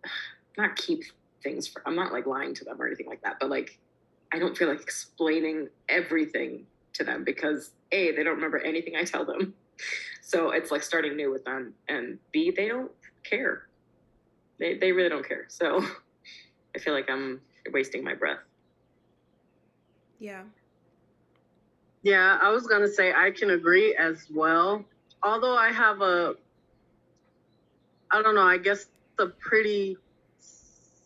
not 0.58 0.76
keep 0.76 1.04
things 1.44 1.68
for, 1.68 1.82
I'm 1.88 1.96
not 1.96 2.14
like 2.14 2.28
lying 2.28 2.54
to 2.56 2.64
them 2.64 2.80
or 2.80 2.86
anything 2.86 3.08
like 3.08 3.22
that, 3.24 3.38
but 3.40 3.50
like 3.50 3.80
I 4.34 4.40
don't 4.40 4.56
feel 4.56 4.70
like 4.70 4.82
explaining 4.82 5.70
everything 5.90 6.66
to 6.94 7.04
them 7.04 7.24
because 7.24 7.72
A, 7.92 8.12
they 8.16 8.24
don't 8.24 8.36
remember 8.36 8.60
anything 8.60 8.96
I 8.96 9.04
tell 9.04 9.26
them. 9.26 9.54
So 10.24 10.52
it's 10.52 10.70
like 10.70 10.84
starting 10.84 11.18
new 11.18 11.32
with 11.32 11.44
them 11.44 11.74
and 11.90 12.20
B, 12.32 12.54
they 12.56 12.68
don't 12.68 12.92
care. 13.24 13.64
They 14.62 14.76
they 14.76 14.92
really 14.92 15.10
don't 15.10 15.28
care. 15.28 15.46
So 15.50 15.84
I 16.76 16.80
feel 16.80 16.94
like 16.94 17.10
I'm 17.10 17.42
wasting 17.74 18.04
my 18.04 18.14
breath. 18.14 18.38
Yeah. 20.20 20.44
Yeah, 22.04 22.38
I 22.42 22.52
was 22.52 22.68
gonna 22.68 22.88
say 22.88 23.12
I 23.12 23.32
can 23.32 23.50
agree 23.50 23.96
as 23.96 24.28
well. 24.34 24.86
Although 25.24 25.56
I 25.58 25.72
have 25.72 26.02
a, 26.02 26.36
I 28.12 28.22
don't 28.22 28.36
know, 28.36 28.42
I 28.42 28.58
guess 28.58 28.86
a 29.20 29.28
pretty 29.28 29.98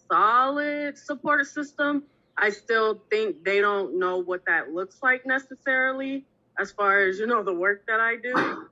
solid 0.09 0.97
support 0.97 1.47
system. 1.47 2.03
I 2.37 2.49
still 2.49 3.01
think 3.09 3.45
they 3.45 3.61
don't 3.61 3.97
know 3.99 4.17
what 4.17 4.45
that 4.47 4.73
looks 4.73 4.97
like 5.01 5.25
necessarily, 5.25 6.25
as 6.59 6.71
far 6.71 7.07
as 7.07 7.19
you 7.19 7.27
know 7.27 7.41
the 7.43 7.53
work 7.53 7.85
that 7.87 8.01
I 8.01 8.17
do. 8.17 8.67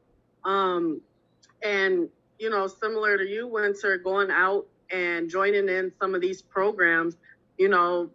Um, 0.49 1.01
and 1.63 2.09
you 2.37 2.49
know, 2.49 2.67
similar 2.67 3.17
to 3.17 3.25
you, 3.25 3.47
Winter, 3.47 3.97
going 3.97 4.29
out 4.29 4.65
and 4.91 5.29
joining 5.29 5.69
in 5.69 5.91
some 5.99 6.15
of 6.15 6.21
these 6.21 6.41
programs, 6.41 7.15
you 7.57 7.69
know, 7.69 8.09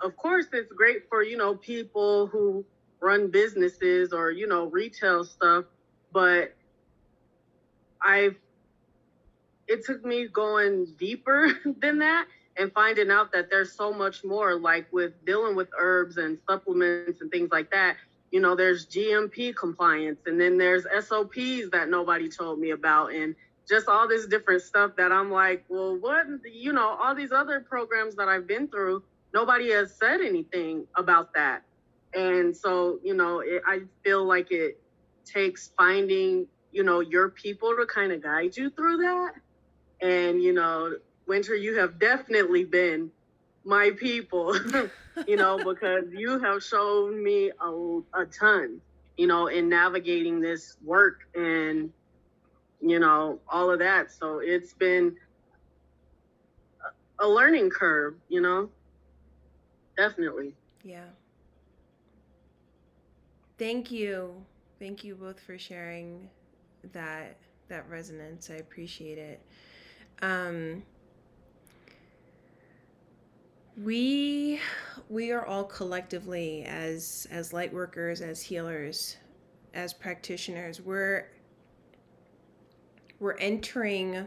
of 0.00 0.16
course 0.16 0.46
it's 0.52 0.72
great 0.72 1.08
for 1.08 1.22
you 1.22 1.36
know 1.36 1.56
people 1.56 2.28
who 2.28 2.64
run 3.00 3.30
businesses 3.30 4.12
or 4.12 4.30
you 4.30 4.46
know 4.46 4.66
retail 4.66 5.24
stuff 5.24 5.64
but 6.12 6.54
i've 8.00 8.36
it 9.66 9.84
took 9.84 10.04
me 10.04 10.28
going 10.28 10.86
deeper 10.96 11.52
than 11.80 11.98
that 11.98 12.26
and 12.58 12.72
finding 12.72 13.10
out 13.10 13.32
that 13.32 13.48
there's 13.50 13.72
so 13.72 13.92
much 13.92 14.24
more 14.24 14.58
like 14.58 14.86
with 14.92 15.12
dealing 15.24 15.54
with 15.54 15.68
herbs 15.78 16.16
and 16.16 16.38
supplements 16.48 17.20
and 17.20 17.30
things 17.30 17.50
like 17.52 17.70
that. 17.70 17.96
You 18.32 18.40
know 18.40 18.54
there's 18.54 18.86
GMP 18.86 19.56
compliance 19.56 20.20
and 20.26 20.38
then 20.38 20.58
there's 20.58 20.84
SOPs 20.84 21.70
that 21.72 21.88
nobody 21.88 22.28
told 22.28 22.58
me 22.58 22.70
about 22.70 23.14
and 23.14 23.34
just 23.68 23.88
all 23.88 24.08
this 24.08 24.26
different 24.26 24.62
stuff 24.62 24.92
that 24.96 25.12
i'm 25.12 25.30
like 25.30 25.64
well 25.68 25.96
what 25.98 26.26
you 26.50 26.72
know 26.72 26.96
all 27.02 27.14
these 27.14 27.32
other 27.32 27.60
programs 27.60 28.14
that 28.14 28.28
i've 28.28 28.46
been 28.46 28.68
through 28.68 29.02
nobody 29.34 29.70
has 29.70 29.94
said 29.94 30.20
anything 30.20 30.86
about 30.96 31.34
that 31.34 31.62
and 32.14 32.56
so, 32.56 32.98
you 33.02 33.14
know, 33.14 33.40
it, 33.40 33.62
I 33.66 33.80
feel 34.02 34.24
like 34.24 34.50
it 34.50 34.80
takes 35.24 35.70
finding, 35.76 36.46
you 36.72 36.82
know, 36.82 37.00
your 37.00 37.28
people 37.28 37.74
to 37.76 37.86
kind 37.86 38.12
of 38.12 38.22
guide 38.22 38.56
you 38.56 38.70
through 38.70 38.98
that. 38.98 39.32
And, 40.00 40.42
you 40.42 40.52
know, 40.52 40.96
Winter, 41.26 41.54
you 41.54 41.78
have 41.78 41.98
definitely 41.98 42.64
been 42.64 43.10
my 43.64 43.90
people, 43.96 44.56
you 45.26 45.36
know, 45.36 45.58
because 45.58 46.04
you 46.12 46.38
have 46.38 46.62
shown 46.62 47.22
me 47.22 47.50
a, 47.60 48.00
a 48.14 48.24
ton, 48.26 48.80
you 49.16 49.26
know, 49.26 49.48
in 49.48 49.68
navigating 49.68 50.40
this 50.40 50.76
work 50.82 51.20
and, 51.34 51.92
you 52.80 52.98
know, 52.98 53.40
all 53.48 53.70
of 53.70 53.78
that. 53.80 54.12
So 54.12 54.38
it's 54.38 54.72
been 54.72 55.16
a 57.20 57.26
learning 57.26 57.70
curve, 57.70 58.14
you 58.28 58.40
know, 58.40 58.70
definitely. 59.96 60.54
Yeah. 60.84 61.04
Thank 63.58 63.90
you. 63.90 64.34
Thank 64.78 65.02
you 65.02 65.16
both 65.16 65.40
for 65.40 65.58
sharing 65.58 66.28
that 66.92 67.36
that 67.68 67.88
resonance. 67.90 68.50
I 68.50 68.54
appreciate 68.54 69.18
it. 69.18 69.40
Um, 70.22 70.82
we 73.76 74.60
we 75.08 75.32
are 75.32 75.44
all 75.44 75.64
collectively 75.64 76.64
as 76.64 77.26
as 77.30 77.52
light 77.52 77.72
workers, 77.72 78.20
as 78.20 78.40
healers, 78.40 79.16
as 79.74 79.92
practitioners, 79.92 80.80
we're 80.80 81.26
we're 83.20 83.36
entering 83.36 84.26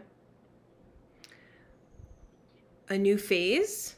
a 2.89 2.97
new 2.97 3.17
phase. 3.17 3.95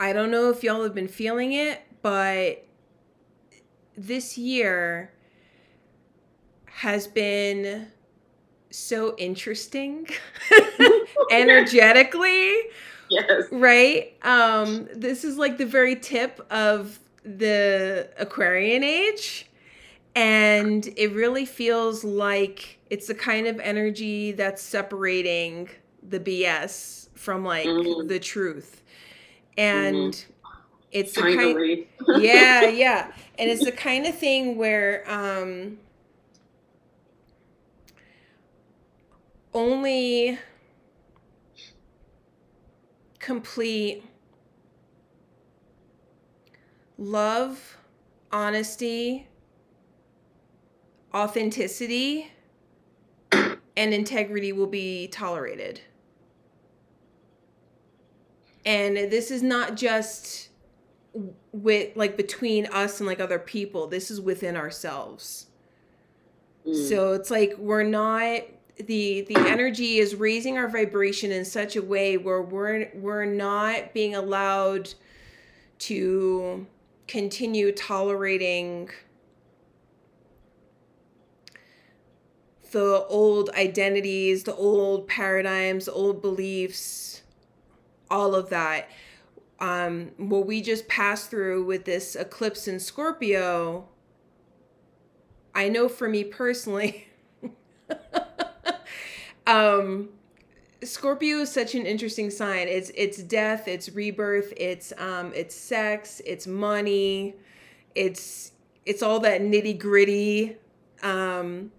I 0.00 0.12
don't 0.12 0.30
know 0.30 0.50
if 0.50 0.64
y'all 0.64 0.82
have 0.82 0.94
been 0.94 1.08
feeling 1.08 1.52
it, 1.52 1.80
but 2.02 2.66
this 3.96 4.36
year 4.36 5.12
has 6.64 7.06
been 7.06 7.86
so 8.70 9.14
interesting 9.16 10.08
energetically. 11.30 12.54
Yes. 13.10 13.44
Right? 13.52 14.16
Um 14.22 14.88
this 14.92 15.22
is 15.24 15.36
like 15.36 15.58
the 15.58 15.66
very 15.66 15.96
tip 15.96 16.44
of 16.50 16.98
the 17.24 18.08
Aquarian 18.18 18.82
age 18.82 19.46
and 20.14 20.88
it 20.96 21.12
really 21.12 21.44
feels 21.46 22.04
like 22.04 22.78
it's 22.90 23.06
the 23.06 23.14
kind 23.14 23.46
of 23.46 23.58
energy 23.60 24.32
that's 24.32 24.62
separating 24.62 25.68
the 26.02 26.20
BS 26.20 27.08
from 27.14 27.44
like 27.44 27.68
Mhm. 27.68 28.08
the 28.08 28.18
truth. 28.18 28.82
And 29.56 30.24
it's 30.92 31.14
the 31.14 31.24
kind 31.24 31.58
yeah, 32.10 32.66
yeah. 32.66 33.12
And 33.38 33.50
it's 33.50 33.64
the 33.64 33.72
kind 33.72 34.06
of 34.06 34.16
thing 34.16 34.56
where 34.56 35.04
um 35.10 35.78
only 39.54 40.38
complete 43.18 44.02
love, 46.98 47.76
honesty, 48.30 49.26
authenticity, 51.14 52.30
and 53.32 53.94
integrity 53.94 54.52
will 54.52 54.66
be 54.66 55.08
tolerated. 55.08 55.80
And 58.64 58.96
this 58.96 59.30
is 59.30 59.42
not 59.42 59.76
just 59.76 60.50
with 61.52 61.96
like 61.96 62.16
between 62.16 62.66
us 62.66 63.00
and 63.00 63.06
like 63.06 63.20
other 63.20 63.38
people. 63.38 63.86
This 63.86 64.10
is 64.10 64.20
within 64.20 64.56
ourselves. 64.56 65.46
Mm. 66.66 66.88
So 66.88 67.12
it's 67.12 67.30
like 67.30 67.54
we're 67.58 67.82
not 67.82 68.42
the 68.76 69.22
the 69.22 69.36
energy 69.36 69.98
is 69.98 70.14
raising 70.14 70.56
our 70.56 70.68
vibration 70.68 71.30
in 71.30 71.44
such 71.44 71.76
a 71.76 71.82
way 71.82 72.16
where 72.16 72.42
we're 72.42 72.88
we're 72.94 73.24
not 73.24 73.92
being 73.92 74.14
allowed 74.14 74.94
to 75.80 76.66
continue 77.08 77.72
tolerating 77.72 78.88
the 82.72 83.06
old 83.08 83.50
identities, 83.50 84.44
the 84.44 84.54
old 84.54 85.06
paradigms, 85.06 85.88
old 85.88 86.20
beliefs, 86.20 87.22
all 88.10 88.34
of 88.34 88.50
that. 88.50 88.90
Um, 89.60 90.10
what 90.16 90.46
we 90.46 90.60
just 90.60 90.88
passed 90.88 91.30
through 91.30 91.64
with 91.64 91.84
this 91.84 92.16
eclipse 92.16 92.66
in 92.66 92.80
Scorpio, 92.80 93.88
I 95.54 95.68
know 95.68 95.88
for 95.88 96.08
me 96.08 96.24
personally, 96.24 97.08
um, 99.46 100.08
Scorpio 100.82 101.38
is 101.38 101.52
such 101.52 101.74
an 101.74 101.86
interesting 101.86 102.30
sign. 102.30 102.66
It's 102.66 102.90
it's 102.96 103.22
death, 103.22 103.68
it's 103.68 103.88
rebirth, 103.90 104.52
it's 104.56 104.92
um, 104.98 105.32
it's 105.34 105.54
sex, 105.54 106.20
it's 106.26 106.46
money, 106.46 107.34
it's 107.94 108.52
it's 108.84 109.02
all 109.02 109.20
that 109.20 109.42
nitty 109.42 109.78
gritty, 109.78 110.56
um, 111.02 111.70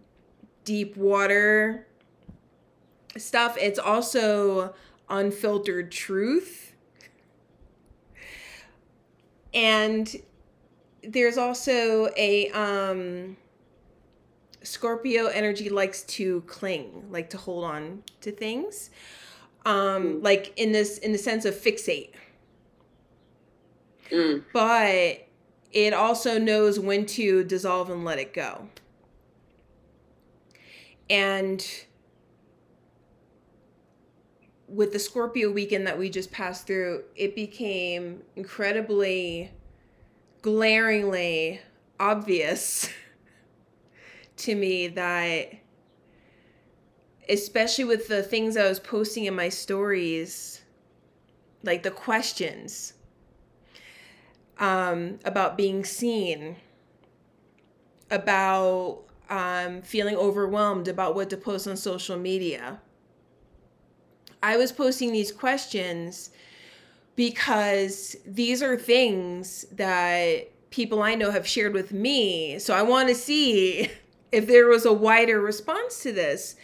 deep 0.63 0.95
water 0.97 1.88
stuff. 3.17 3.58
It's 3.60 3.80
also 3.80 4.73
unfiltered 5.10 5.91
truth. 5.91 6.73
And 9.54 10.15
there's 11.04 11.38
also 11.38 12.10
a 12.17 12.49
um 12.52 13.38
Scorpio 14.63 15.28
energy 15.28 15.69
likes 15.69 16.04
to 16.04 16.41
cling, 16.41 17.08
like 17.12 17.30
to 17.32 17.38
hold 17.38 17.65
on 17.65 18.04
to 18.21 18.32
things. 18.32 18.89
Um 19.65 20.21
like 20.21 20.54
in 20.58 20.71
this 20.71 20.97
in 20.97 21.12
the 21.12 21.17
sense 21.17 21.45
of 21.45 21.54
fixate. 21.54 22.12
Mm. 24.10 24.43
But 24.54 25.28
it 25.71 25.93
also 25.93 26.38
knows 26.38 26.80
when 26.80 27.06
to 27.08 27.43
dissolve 27.43 27.89
and 27.89 28.06
let 28.06 28.19
it 28.19 28.34
go. 28.34 28.67
And 31.10 31.66
with 34.68 34.94
the 34.94 35.00
Scorpio 35.00 35.52
weekend 35.52 35.86
that 35.88 35.98
we 35.98 36.10
just 36.10 36.32
passed 36.32 36.66
through, 36.66 37.04
it 37.16 37.36
became 37.36 38.22
incredibly 38.36 39.52
glaringly 40.42 41.62
obvious 42.00 42.89
to 44.38 44.56
me 44.56 44.88
that 44.88 45.54
especially 47.30 47.86
with 47.86 48.08
the 48.08 48.24
things 48.24 48.58
I 48.58 48.68
was 48.68 48.80
posting 48.80 49.26
in 49.26 49.36
my 49.36 49.50
stories, 49.50 50.62
like 51.63 51.84
the 51.84 51.92
questions 51.92 52.94
um, 54.60 55.20
about 55.24 55.58
being 55.58 55.86
seen, 55.86 56.58
about 58.12 59.04
um, 59.34 59.82
feeling 59.82 60.15
overwhelmed 60.15 60.88
about 60.88 61.15
what 61.15 61.32
to 61.32 61.38
post 61.38 61.67
on 61.67 61.76
social 61.76 62.17
media. 62.17 62.80
I 64.43 64.58
was 64.58 64.72
posting 64.72 65.12
these 65.12 65.32
questions 65.32 66.30
because 67.15 68.15
these 68.28 68.62
are 68.62 68.78
things 68.78 69.65
that 69.72 70.52
people 70.69 71.02
I 71.02 71.15
know 71.15 71.32
have 71.32 71.48
shared 71.48 71.74
with 71.74 71.91
me. 71.91 72.60
So 72.60 72.76
I 72.76 72.84
want 72.84 73.10
to 73.10 73.15
see 73.15 73.89
if 74.32 74.46
there 74.46 74.67
was 74.67 74.86
a 74.86 74.93
wider 74.93 75.41
response 75.41 76.04
to 76.04 76.12
this. 76.12 76.56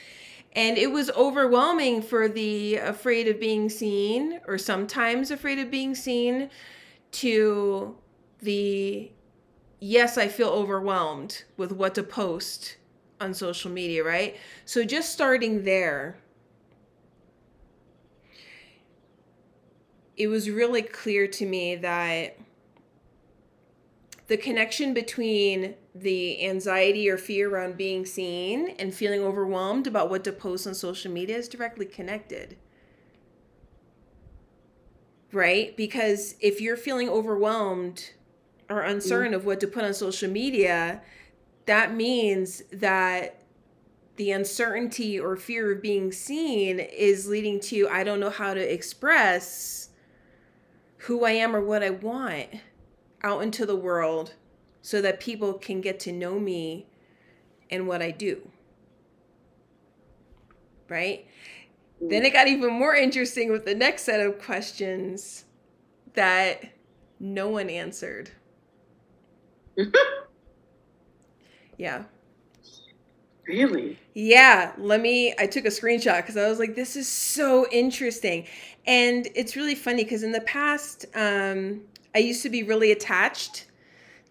And 0.55 0.77
it 0.77 0.91
was 0.91 1.09
overwhelming 1.11 2.03
for 2.03 2.27
the 2.27 2.75
afraid 2.75 3.27
of 3.27 3.39
being 3.39 3.69
seen, 3.69 4.41
or 4.47 4.57
sometimes 4.59 5.31
afraid 5.31 5.57
of 5.57 5.71
being 5.71 5.95
seen, 5.95 6.49
to 7.13 7.95
the 8.41 9.11
yes, 9.79 10.17
I 10.17 10.27
feel 10.27 10.49
overwhelmed 10.49 11.43
with 11.57 11.71
what 11.71 11.95
to 11.95 12.03
post 12.03 12.77
on 13.21 13.33
social 13.33 13.71
media, 13.71 14.03
right? 14.03 14.37
So 14.65 14.83
just 14.83 15.11
starting 15.11 15.63
there, 15.63 16.17
it 20.17 20.27
was 20.27 20.49
really 20.49 20.81
clear 20.81 21.27
to 21.27 21.45
me 21.45 21.75
that 21.77 22.37
the 24.27 24.37
connection 24.37 24.93
between 24.93 25.73
the 25.95 26.45
anxiety 26.45 27.09
or 27.09 27.17
fear 27.17 27.49
around 27.49 27.75
being 27.77 28.05
seen 28.05 28.69
and 28.77 28.93
feeling 28.93 29.21
overwhelmed 29.21 29.87
about 29.87 30.09
what 30.09 30.23
to 30.23 30.31
post 30.31 30.67
on 30.67 30.75
social 30.75 31.11
media 31.11 31.37
is 31.37 31.49
directly 31.49 31.85
connected. 31.85 32.55
Right? 35.31 35.75
Because 35.77 36.35
if 36.39 36.59
you're 36.59 36.77
feeling 36.77 37.09
overwhelmed 37.09 38.11
or 38.69 38.77
mm-hmm. 38.77 38.91
uncertain 38.91 39.33
of 39.33 39.45
what 39.45 39.59
to 39.59 39.67
put 39.67 39.83
on 39.83 39.93
social 39.93 40.29
media, 40.29 41.01
that 41.65 41.93
means 41.93 42.63
that 42.71 43.39
the 44.15 44.31
uncertainty 44.31 45.19
or 45.19 45.37
fear 45.37 45.71
of 45.71 45.81
being 45.81 46.11
seen 46.11 46.79
is 46.79 47.27
leading 47.27 47.59
to 47.59 47.87
I 47.89 48.03
don't 48.03 48.19
know 48.19 48.29
how 48.29 48.53
to 48.53 48.73
express 48.73 49.89
who 50.97 51.23
I 51.23 51.31
am 51.31 51.55
or 51.55 51.61
what 51.61 51.83
I 51.83 51.91
want 51.91 52.49
out 53.23 53.43
into 53.43 53.65
the 53.65 53.75
world 53.75 54.33
so 54.81 55.01
that 55.01 55.19
people 55.19 55.53
can 55.53 55.81
get 55.81 55.99
to 56.01 56.11
know 56.11 56.39
me 56.39 56.87
and 57.69 57.87
what 57.87 58.01
I 58.01 58.11
do. 58.11 58.49
Right? 60.89 61.27
Then 62.01 62.23
it 62.25 62.33
got 62.33 62.47
even 62.47 62.73
more 62.73 62.95
interesting 62.95 63.51
with 63.51 63.65
the 63.65 63.75
next 63.75 64.03
set 64.03 64.19
of 64.19 64.41
questions 64.41 65.45
that 66.13 66.73
no 67.19 67.49
one 67.49 67.69
answered. 67.69 68.31
yeah. 71.77 72.03
Really? 73.47 73.97
Yeah, 74.13 74.73
let 74.77 75.01
me. 75.01 75.33
I 75.39 75.47
took 75.47 75.65
a 75.65 75.69
screenshot 75.69 76.17
because 76.17 76.37
I 76.37 76.47
was 76.47 76.59
like, 76.59 76.75
this 76.75 76.95
is 76.95 77.07
so 77.07 77.65
interesting. 77.71 78.45
And 78.85 79.27
it's 79.35 79.55
really 79.55 79.75
funny 79.75 80.03
because 80.03 80.23
in 80.23 80.31
the 80.31 80.41
past, 80.41 81.05
um, 81.15 81.81
I 82.13 82.19
used 82.19 82.43
to 82.43 82.49
be 82.49 82.63
really 82.63 82.91
attached 82.91 83.65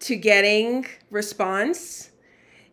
to 0.01 0.15
getting 0.15 0.85
response. 1.11 2.11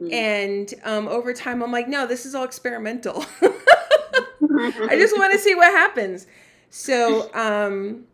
Mm. 0.01 0.13
And 0.13 0.75
um, 0.85 1.09
over 1.09 1.33
time, 1.33 1.63
I'm 1.63 1.73
like, 1.73 1.89
no, 1.89 2.07
this 2.07 2.27
is 2.27 2.35
all 2.35 2.45
experimental. 2.45 3.25
I 3.43 4.97
just 4.99 5.17
want 5.17 5.33
to 5.33 5.39
see 5.39 5.55
what 5.55 5.73
happens. 5.73 6.27
So, 6.71 7.33
um, 7.35 8.05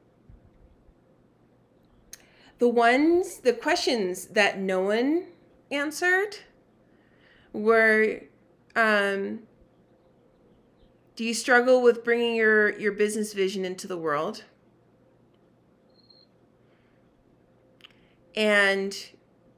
the 2.63 2.69
ones, 2.69 3.39
the 3.39 3.53
questions 3.53 4.27
that 4.27 4.57
no 4.57 4.83
one 4.83 5.25
answered 5.73 6.37
were, 7.53 8.21
um, 8.77 9.41
do 11.17 11.25
you 11.25 11.35
struggle 11.35 11.83
with 11.83 12.05
bringing 12.05 12.37
your 12.37 12.79
your 12.79 12.93
business 12.93 13.33
vision 13.33 13.65
into 13.65 13.89
the 13.89 13.97
world? 13.97 14.45
And 18.37 18.97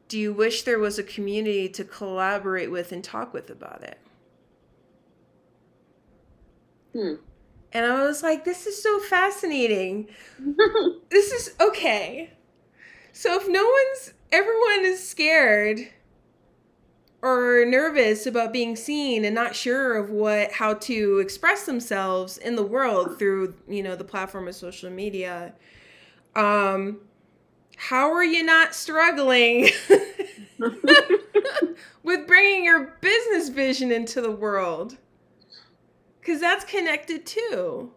do 0.09 0.19
you 0.19 0.33
wish 0.33 0.63
there 0.63 0.79
was 0.79 0.99
a 0.99 1.03
community 1.03 1.69
to 1.69 1.85
collaborate 1.85 2.71
with 2.71 2.91
and 2.91 3.05
talk 3.05 3.35
with 3.35 3.51
about 3.51 3.83
it? 3.83 3.99
Hmm. 6.95 7.15
And 7.71 7.85
I 7.85 8.07
was 8.07 8.23
like, 8.23 8.47
this 8.47 8.67
is 8.67 8.83
so 8.83 8.99
fascinating. 8.99 10.09
This 11.11 11.31
is 11.33 11.55
okay. 11.61 12.33
So 13.17 13.37
if 13.37 13.47
no 13.49 13.65
one's, 13.65 14.13
everyone 14.33 14.85
is 14.85 15.09
scared 15.09 15.79
or 17.23 17.65
nervous 17.65 18.27
about 18.27 18.53
being 18.53 18.75
seen 18.75 19.25
and 19.25 19.33
not 19.33 19.55
sure 19.55 19.97
of 19.97 20.11
what, 20.11 20.51
how 20.51 20.75
to 20.75 21.21
express 21.21 21.65
themselves 21.65 22.39
in 22.39 22.57
the 22.57 22.65
world 22.65 23.17
through, 23.17 23.55
you 23.69 23.85
know, 23.85 23.95
the 23.95 24.03
platform 24.03 24.49
of 24.49 24.57
social 24.57 24.91
media, 24.91 25.55
um, 26.35 27.03
how 27.77 28.13
are 28.13 28.25
you 28.25 28.43
not 28.43 28.75
struggling 28.75 29.69
with 32.03 32.27
bringing 32.27 32.65
your 32.65 32.97
business 33.01 33.49
vision 33.49 33.93
into 33.93 34.21
the 34.21 34.33
world? 34.33 34.99
Because 36.19 36.41
that's 36.41 36.65
connected 36.65 37.25
too. 37.27 37.93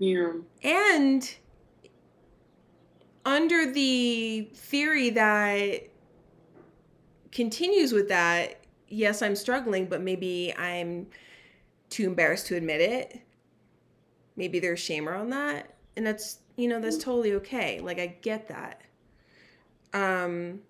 yeah. 0.00 0.32
And 0.64 1.36
under 3.24 3.70
the 3.70 4.48
theory 4.54 5.10
that 5.10 5.88
continues 7.32 7.92
with 7.92 8.08
that, 8.08 8.60
yes, 8.88 9.22
I'm 9.22 9.36
struggling, 9.36 9.86
but 9.86 10.00
maybe 10.00 10.54
I'm 10.56 11.06
too 11.90 12.06
embarrassed 12.06 12.46
to 12.48 12.56
admit 12.56 12.80
it. 12.80 13.20
Maybe 14.36 14.58
there's 14.58 14.80
shame 14.80 15.08
around 15.08 15.30
that. 15.30 15.74
And 15.96 16.06
that's, 16.06 16.40
you 16.56 16.68
know, 16.68 16.80
that's 16.80 16.98
totally 16.98 17.34
okay. 17.34 17.80
Like, 17.80 17.98
I 17.98 18.06
get 18.06 18.48
that. 18.48 18.82
Um, 19.92 20.60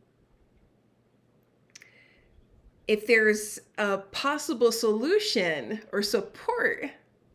if 2.86 3.06
there's 3.06 3.58
a 3.78 3.98
possible 3.98 4.70
solution 4.70 5.80
or 5.92 6.02
support 6.02 6.90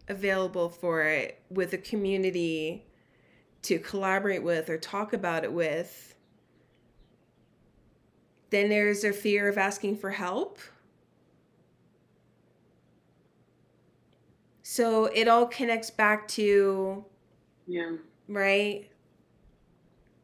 available 0.08 0.70
for 0.70 1.04
it 1.04 1.42
with 1.50 1.74
a 1.74 1.78
community 1.78 2.86
to 3.64 3.80
collaborate 3.80 4.44
with 4.44 4.70
or 4.70 4.78
talk 4.78 5.14
about 5.14 5.44
it 5.44 5.52
with, 5.52 6.16
then 8.50 8.70
there's 8.70 9.04
a 9.04 9.14
fear 9.14 9.48
of 9.48 9.58
asking 9.58 9.98
for 9.98 10.12
help. 10.12 10.60
So 14.64 15.06
it 15.06 15.28
all 15.28 15.48
connects 15.48 15.90
back 15.90 16.28
to, 16.30 17.06
Yeah. 17.68 17.98
right? 18.28 18.90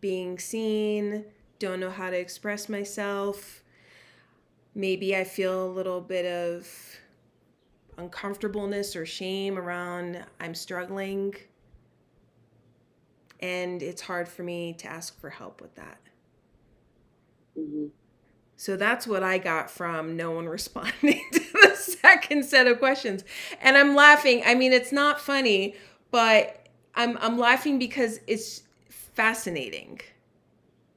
Being 0.01 0.37
seen, 0.39 1.25
don't 1.59 1.79
know 1.79 1.89
how 1.89 2.09
to 2.09 2.17
express 2.17 2.69
myself. 2.69 3.63
Maybe 4.75 5.15
I 5.15 5.23
feel 5.23 5.65
a 5.65 5.71
little 5.71 6.01
bit 6.01 6.25
of 6.25 6.67
uncomfortableness 7.97 8.95
or 8.95 9.05
shame 9.05 9.57
around 9.57 10.25
I'm 10.39 10.53
struggling. 10.53 11.35
And 13.39 13.83
it's 13.83 14.01
hard 14.03 14.27
for 14.27 14.43
me 14.43 14.73
to 14.73 14.87
ask 14.87 15.19
for 15.19 15.29
help 15.31 15.61
with 15.61 15.75
that. 15.75 15.97
hmm 17.55 17.87
So 18.57 18.77
that's 18.77 19.07
what 19.07 19.23
I 19.23 19.37
got 19.37 19.69
from 19.71 20.15
no 20.17 20.31
one 20.31 20.45
responding 20.57 21.21
to 21.33 21.41
the 21.53 21.75
second 21.75 22.45
set 22.45 22.67
of 22.67 22.79
questions. 22.79 23.23
And 23.61 23.77
I'm 23.77 23.95
laughing. 23.95 24.43
I 24.45 24.55
mean, 24.55 24.73
it's 24.73 24.91
not 24.91 25.19
funny, 25.19 25.75
but 26.11 26.67
I'm 26.95 27.17
I'm 27.19 27.37
laughing 27.37 27.79
because 27.79 28.19
it's 28.27 28.63
fascinating. 28.89 30.01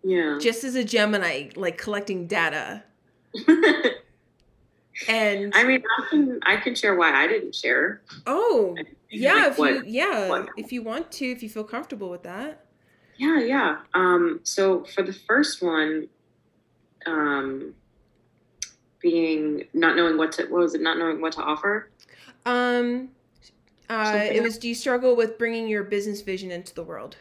Yeah. 0.03 0.39
Just 0.41 0.65
as 0.65 0.75
a 0.75 0.85
Gemini, 0.85 1.51
like 1.57 1.79
collecting 1.79 2.27
data. 2.27 2.85
And 5.07 5.53
I 5.55 5.65
mean, 5.65 5.83
I 5.99 6.07
can 6.11 6.41
I 6.43 6.57
can 6.57 6.75
share 6.75 6.97
why 6.97 7.13
I 7.13 7.27
didn't 7.29 7.55
share. 7.55 8.03
oh, 8.27 8.77
yeah, 9.11 9.35
Like 9.35 9.47
if 9.53 9.59
what- 9.59 9.75
you 9.75 9.83
yeah, 9.87 10.29
what- 10.29 10.49
if 10.57 10.73
you 10.73 10.83
want 10.83 11.13
to, 11.13 11.27
if 11.27 11.43
you 11.43 11.49
feel 11.49 11.65
comfortable 11.65 12.11
with 12.11 12.23
that. 12.25 12.65
Yeah, 13.17 13.41
yeah. 13.41 13.77
Um, 13.95 14.41
so 14.45 14.85
for 14.85 15.03
the 15.03 15.13
first 15.13 15.61
one, 15.63 16.09
um, 17.07 17.75
being 19.01 19.65
not 19.73 19.97
knowing 19.97 20.17
what 20.17 20.33
to 20.33 20.43
what 20.45 20.61
was 20.63 20.75
it? 20.75 20.81
Not 20.81 20.99
knowing 20.99 21.21
what 21.21 21.33
to 21.35 21.43
offer. 21.43 21.91
Um 22.47 23.11
uh, 23.91 24.21
it 24.31 24.43
was 24.43 24.59
do 24.59 24.69
you 24.69 24.75
struggle 24.75 25.17
with 25.17 25.39
bringing 25.39 25.67
your 25.69 25.83
business 25.83 26.21
vision 26.21 26.51
into 26.51 26.75
the 26.75 26.83
world? 26.83 27.17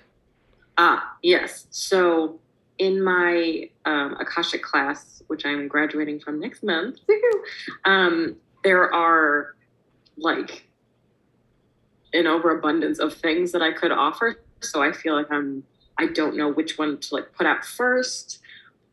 Ah, 0.77 1.15
yes. 1.23 1.67
So 1.69 2.39
in 2.79 3.01
my 3.01 3.69
um, 3.85 4.17
Akashic 4.19 4.61
class, 4.61 5.23
which 5.27 5.45
I'm 5.45 5.67
graduating 5.67 6.19
from 6.19 6.39
next 6.39 6.63
month, 6.63 6.99
um, 7.85 8.35
there 8.63 8.93
are 8.93 9.55
like 10.17 10.67
an 12.13 12.27
overabundance 12.27 12.99
of 12.99 13.13
things 13.13 13.51
that 13.51 13.61
I 13.61 13.71
could 13.71 13.91
offer. 13.91 14.41
So 14.61 14.81
I 14.81 14.91
feel 14.91 15.15
like 15.15 15.31
I'm 15.31 15.63
I 15.99 16.07
don't 16.07 16.37
know 16.37 16.51
which 16.51 16.77
one 16.77 16.99
to 16.99 17.15
like 17.15 17.33
put 17.33 17.45
out 17.45 17.65
first, 17.65 18.39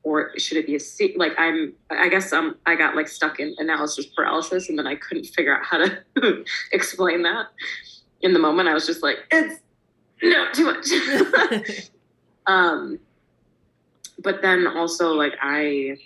or 0.03 0.39
should 0.39 0.57
it 0.57 0.67
be 0.67 0.77
a 0.77 0.81
se- 0.81 1.15
like 1.17 1.33
I'm 1.39 1.75
I 1.91 2.09
guess 2.09 2.33
I'm 2.33 2.57
I 2.67 2.75
got 2.75 2.97
like 2.97 3.09
stuck 3.09 3.41
in 3.41 3.55
analysis 3.59 4.07
paralysis, 4.07 4.69
and 4.69 4.79
then 4.79 4.87
I 4.87 4.97
couldn't 4.97 5.27
figure 5.27 5.57
out 5.57 5.65
how 5.65 5.79
to 5.79 6.45
explain 6.73 7.23
that. 7.23 7.47
In 8.23 8.33
the 8.33 8.39
moment, 8.39 8.69
I 8.69 8.75
was 8.75 8.87
just 8.87 9.03
like, 9.03 9.19
it's 9.31 9.61
no 10.23 10.51
too 10.53 10.65
much. 10.65 11.91
um 12.47 12.99
but 14.23 14.43
then 14.43 14.67
also 14.67 15.13
like 15.13 15.35
i 15.43 15.97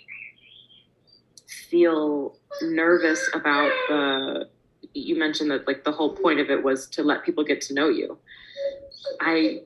feel 1.69 2.35
nervous 2.61 3.29
about 3.33 3.71
the 3.87 4.49
you 4.93 5.17
mentioned 5.17 5.51
that 5.51 5.67
like 5.67 5.83
the 5.83 5.91
whole 5.91 6.15
point 6.15 6.39
of 6.39 6.49
it 6.49 6.63
was 6.63 6.87
to 6.87 7.03
let 7.03 7.23
people 7.23 7.43
get 7.43 7.61
to 7.61 7.73
know 7.73 7.89
you. 7.89 8.17
I 9.21 9.61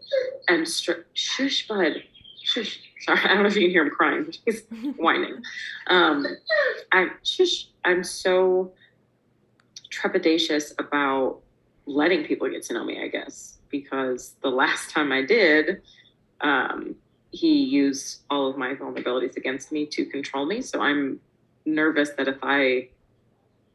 am 0.50 0.66
str- 0.66 1.06
shush 1.14 1.68
bud. 1.68 2.04
Shush. 2.44 2.80
Sorry 3.02 3.20
i 3.24 3.28
don't 3.28 3.44
know 3.44 3.48
if 3.48 3.56
you 3.56 3.64
can 3.64 3.72
hear 3.72 3.84
him 3.84 3.90
crying. 3.90 4.34
He's 4.46 4.64
whining. 4.98 5.42
Um 5.88 6.26
i'm 6.92 7.12
shush. 7.24 7.68
I'm 7.86 8.04
so 8.04 8.74
trepidatious 9.92 10.74
about 10.80 11.40
letting 11.86 12.26
people 12.26 12.50
get 12.50 12.64
to 12.64 12.74
know 12.74 12.84
me 12.84 13.04
i 13.04 13.08
guess 13.08 13.60
because 13.70 14.36
the 14.42 14.50
last 14.50 14.90
time 14.90 15.12
i 15.12 15.22
did 15.22 15.82
um, 16.42 16.96
he 17.34 17.64
used 17.64 18.22
all 18.30 18.48
of 18.48 18.58
my 18.58 18.76
vulnerabilities 18.76 19.36
against 19.36 19.72
me 19.72 19.88
to 19.88 20.06
control 20.06 20.46
me. 20.46 20.62
So 20.62 20.80
I'm 20.82 21.20
nervous 21.66 22.12
that 22.12 22.28
if 22.28 22.38
I 22.44 22.90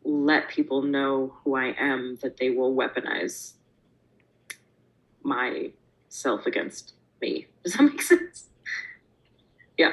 let 0.05 0.49
people 0.49 0.83
know 0.83 1.35
who 1.43 1.57
I 1.57 1.75
am, 1.77 2.19
that 2.23 2.37
they 2.37 2.51
will 2.51 2.75
weaponize 2.75 3.55
myself 5.25 6.47
against 6.47 6.95
me. 7.21 7.47
Does 7.65 7.75
that 7.75 7.83
make 7.83 8.01
sense? 8.01 8.47
Yeah. 9.77 9.93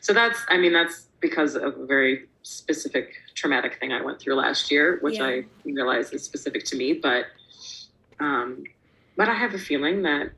So 0.00 0.12
that's, 0.12 0.38
I 0.48 0.56
mean, 0.56 0.72
that's 0.72 1.08
because 1.20 1.56
of 1.56 1.76
a 1.76 1.86
very 1.86 2.28
specific 2.42 3.14
traumatic 3.34 3.80
thing 3.80 3.92
I 3.92 4.00
went 4.00 4.20
through 4.20 4.36
last 4.36 4.70
year, 4.70 4.98
which 5.00 5.18
Yeah. 5.18 5.26
I 5.26 5.44
realize 5.64 6.12
is 6.12 6.22
specific 6.22 6.64
to 6.66 6.76
me. 6.76 6.92
But, 6.92 7.26
um, 8.20 8.62
but 9.16 9.28
I 9.28 9.34
have 9.34 9.54
a 9.54 9.58
feeling 9.58 10.02
that 10.02 10.30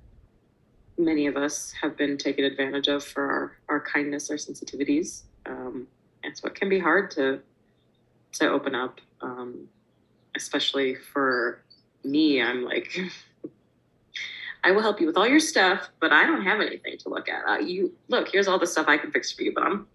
many 0.98 1.26
of 1.26 1.36
us 1.36 1.72
have 1.82 1.96
been 1.96 2.16
taken 2.18 2.44
advantage 2.44 2.88
of 2.88 3.04
for 3.04 3.30
our, 3.30 3.52
our 3.68 3.80
kindness 3.80 4.30
our 4.30 4.36
sensitivities. 4.36 5.22
Um, 5.46 5.86
and 6.22 6.36
so 6.36 6.46
it 6.46 6.54
can 6.54 6.68
be 6.68 6.78
hard 6.78 7.10
to 7.12 7.40
to 8.32 8.50
open 8.50 8.74
up, 8.74 9.00
um, 9.20 9.68
especially 10.34 10.96
for 10.96 11.62
me. 12.02 12.42
I'm 12.42 12.64
like, 12.64 12.98
I 14.64 14.72
will 14.72 14.82
help 14.82 15.00
you 15.00 15.06
with 15.06 15.16
all 15.16 15.26
your 15.26 15.40
stuff, 15.40 15.88
but 16.00 16.12
I 16.12 16.24
don't 16.24 16.42
have 16.42 16.60
anything 16.60 16.98
to 16.98 17.08
look 17.08 17.28
at. 17.28 17.44
Uh, 17.46 17.58
you 17.58 17.92
look, 18.08 18.28
here's 18.28 18.48
all 18.48 18.58
the 18.58 18.66
stuff 18.66 18.88
I 18.88 18.96
can 18.96 19.12
fix 19.12 19.30
for 19.30 19.42
you, 19.42 19.52
but 19.54 19.62
I'm 19.62 19.86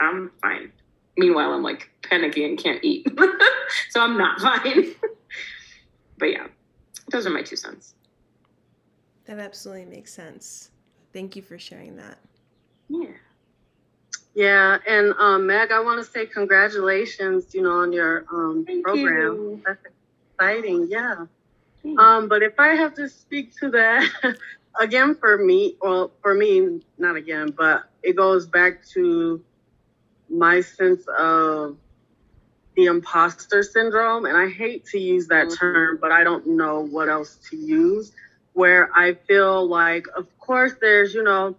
I'm 0.00 0.30
fine. 0.40 0.72
Meanwhile, 1.16 1.52
I'm 1.52 1.62
like 1.62 1.90
panicky 2.02 2.44
and 2.44 2.58
can't 2.58 2.82
eat, 2.84 3.06
so 3.90 4.00
I'm 4.00 4.16
not 4.16 4.40
fine. 4.40 4.94
but 6.18 6.26
yeah, 6.26 6.46
those 7.10 7.26
are 7.26 7.30
my 7.30 7.42
two 7.42 7.56
cents. 7.56 7.94
That 9.26 9.38
absolutely 9.38 9.84
makes 9.86 10.12
sense. 10.12 10.70
Thank 11.12 11.36
you 11.36 11.42
for 11.42 11.58
sharing 11.58 11.96
that. 11.96 12.18
Yeah. 12.88 13.08
Yeah, 14.34 14.76
and 14.86 15.14
um, 15.18 15.46
Meg, 15.46 15.72
I 15.72 15.80
want 15.80 16.04
to 16.04 16.10
say 16.10 16.26
congratulations, 16.26 17.54
you 17.54 17.62
know, 17.62 17.80
on 17.80 17.90
your 17.90 18.26
um, 18.30 18.66
program. 18.82 19.34
You. 19.34 19.62
That's 19.64 19.80
exciting. 20.34 20.88
Yeah. 20.90 21.24
Um, 21.98 22.28
but 22.28 22.42
if 22.42 22.58
I 22.58 22.74
have 22.74 22.94
to 22.94 23.08
speak 23.08 23.56
to 23.60 23.70
that 23.70 24.36
again 24.80 25.14
for 25.14 25.38
me, 25.38 25.76
well, 25.80 26.12
for 26.20 26.34
me, 26.34 26.82
not 26.98 27.16
again, 27.16 27.54
but 27.56 27.84
it 28.02 28.16
goes 28.16 28.46
back 28.46 28.84
to 28.88 29.42
my 30.28 30.60
sense 30.60 31.06
of 31.18 31.78
the 32.76 32.86
imposter 32.86 33.62
syndrome. 33.62 34.26
And 34.26 34.36
I 34.36 34.48
hate 34.50 34.84
to 34.86 34.98
use 34.98 35.28
that 35.28 35.50
term, 35.58 35.98
but 36.00 36.12
I 36.12 36.24
don't 36.24 36.46
know 36.46 36.80
what 36.80 37.08
else 37.08 37.36
to 37.50 37.56
use. 37.56 38.12
Where 38.56 38.88
I 38.96 39.12
feel 39.28 39.68
like, 39.68 40.06
of 40.16 40.26
course, 40.38 40.72
there's, 40.80 41.12
you 41.12 41.22
know, 41.22 41.56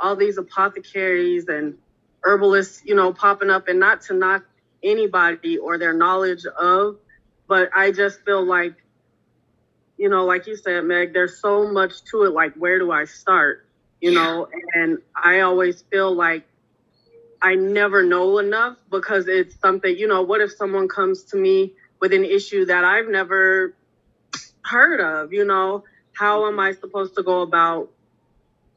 all 0.00 0.16
these 0.16 0.38
apothecaries 0.38 1.46
and 1.46 1.76
herbalists, 2.24 2.82
you 2.86 2.94
know, 2.94 3.12
popping 3.12 3.50
up 3.50 3.68
and 3.68 3.78
not 3.78 4.00
to 4.04 4.14
knock 4.14 4.44
anybody 4.82 5.58
or 5.58 5.76
their 5.76 5.92
knowledge 5.92 6.46
of, 6.46 6.96
but 7.46 7.68
I 7.76 7.92
just 7.92 8.24
feel 8.24 8.42
like, 8.46 8.76
you 9.98 10.08
know, 10.08 10.24
like 10.24 10.46
you 10.46 10.56
said, 10.56 10.84
Meg, 10.84 11.12
there's 11.12 11.38
so 11.38 11.70
much 11.70 12.02
to 12.12 12.22
it. 12.22 12.30
Like, 12.32 12.54
where 12.54 12.78
do 12.78 12.90
I 12.92 13.04
start? 13.04 13.66
You 14.00 14.12
know, 14.12 14.48
and 14.72 15.00
I 15.14 15.40
always 15.40 15.82
feel 15.90 16.14
like 16.14 16.44
I 17.42 17.56
never 17.56 18.02
know 18.02 18.38
enough 18.38 18.78
because 18.90 19.28
it's 19.28 19.54
something, 19.60 19.94
you 19.94 20.08
know, 20.08 20.22
what 20.22 20.40
if 20.40 20.52
someone 20.52 20.88
comes 20.88 21.24
to 21.24 21.36
me 21.36 21.74
with 22.00 22.14
an 22.14 22.24
issue 22.24 22.64
that 22.64 22.84
I've 22.84 23.08
never 23.08 23.74
heard 24.62 25.00
of, 25.00 25.34
you 25.34 25.44
know? 25.44 25.84
How 26.18 26.48
am 26.48 26.58
I 26.58 26.72
supposed 26.72 27.14
to 27.16 27.22
go 27.22 27.42
about 27.42 27.90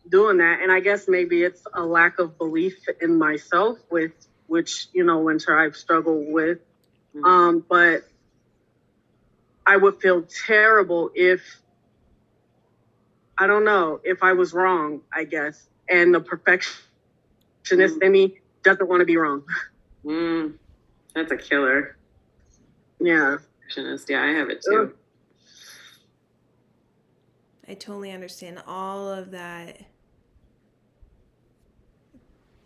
doing 0.07 0.37
that. 0.37 0.61
And 0.61 0.71
I 0.71 0.79
guess 0.79 1.07
maybe 1.07 1.43
it's 1.43 1.65
a 1.73 1.83
lack 1.83 2.19
of 2.19 2.37
belief 2.37 2.77
in 3.01 3.17
myself, 3.17 3.79
with 3.89 4.11
which 4.47 4.87
you 4.93 5.03
know, 5.03 5.19
winter 5.19 5.57
I've 5.57 5.75
struggled 5.75 6.31
with. 6.31 6.59
Mm-hmm. 7.15 7.25
Um, 7.25 7.65
but 7.67 8.07
I 9.65 9.77
would 9.77 10.01
feel 10.01 10.23
terrible 10.23 11.11
if 11.13 11.41
I 13.37 13.47
don't 13.47 13.65
know 13.65 13.99
if 14.03 14.23
I 14.23 14.33
was 14.33 14.53
wrong. 14.53 15.01
I 15.13 15.23
guess, 15.23 15.67
and 15.89 16.13
the 16.13 16.19
perfectionist 16.19 16.75
mm-hmm. 17.65 18.03
in 18.03 18.11
me 18.11 18.39
doesn't 18.63 18.87
want 18.87 19.01
to 19.01 19.05
be 19.05 19.17
wrong. 19.17 19.43
Mm, 20.03 20.55
that's 21.13 21.31
a 21.31 21.37
killer. 21.37 21.95
Yeah. 22.99 23.37
Perfectionist. 23.59 24.09
Yeah, 24.09 24.23
I 24.23 24.31
have 24.31 24.49
it 24.49 24.63
too. 24.67 24.95
I 27.71 27.73
totally 27.73 28.11
understand 28.11 28.61
all 28.67 29.09
of 29.09 29.31
that. 29.31 29.79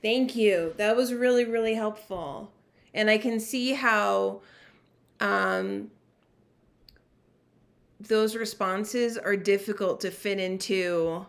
Thank 0.02 0.36
you. 0.36 0.74
That 0.78 0.96
was 0.96 1.14
really, 1.14 1.46
really 1.46 1.76
helpful. 1.76 2.52
And 2.92 3.08
I 3.08 3.20
can 3.20 3.40
see 3.40 3.74
how 3.74 4.42
um, 5.20 5.92
those 8.00 8.36
responses 8.36 9.16
are 9.16 9.36
difficult 9.36 10.02
to 10.02 10.10
fit 10.10 10.40
into 10.40 11.28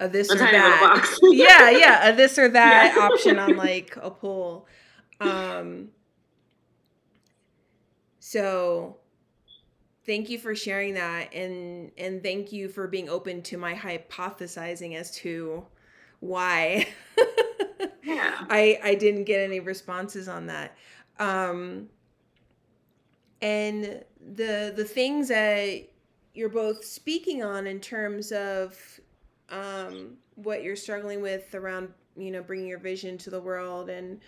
a 0.00 0.08
this 0.08 0.28
a 0.28 0.34
or 0.34 0.38
that. 0.38 1.18
yeah, 1.22 1.70
yeah, 1.70 2.08
a 2.08 2.16
this 2.16 2.36
or 2.36 2.48
that 2.48 2.94
yeah. 2.96 3.00
option 3.00 3.38
on 3.38 3.56
like 3.56 3.96
a 4.02 4.10
poll. 4.10 4.66
Um, 5.20 5.90
so 8.18 8.96
thank 10.06 10.28
you 10.28 10.38
for 10.38 10.54
sharing 10.54 10.94
that 10.94 11.32
and 11.34 11.90
and 11.98 12.22
thank 12.22 12.52
you 12.52 12.68
for 12.68 12.86
being 12.86 13.08
open 13.08 13.42
to 13.42 13.56
my 13.56 13.74
hypothesizing 13.74 14.94
as 14.94 15.10
to 15.10 15.64
why 16.20 16.86
yeah. 18.02 18.44
I 18.50 18.78
I 18.82 18.94
didn't 18.94 19.24
get 19.24 19.40
any 19.40 19.60
responses 19.60 20.28
on 20.28 20.46
that. 20.46 20.76
Um 21.18 21.88
and 23.42 24.04
the 24.34 24.72
the 24.76 24.84
things 24.84 25.28
that 25.28 25.88
you're 26.34 26.48
both 26.48 26.84
speaking 26.84 27.42
on 27.42 27.66
in 27.66 27.80
terms 27.80 28.32
of 28.32 28.78
um 29.48 30.16
what 30.36 30.62
you're 30.62 30.76
struggling 30.76 31.20
with 31.20 31.54
around 31.54 31.88
you 32.16 32.30
know 32.30 32.42
bringing 32.42 32.68
your 32.68 32.78
vision 32.78 33.18
to 33.18 33.30
the 33.30 33.40
world 33.40 33.88
and 33.88 34.20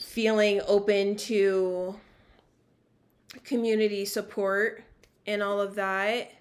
feeling 0.00 0.60
open 0.66 1.16
to 1.16 1.94
community 3.44 4.04
support 4.04 4.84
and 5.26 5.42
all 5.42 5.60
of 5.60 5.74
that 5.74 6.32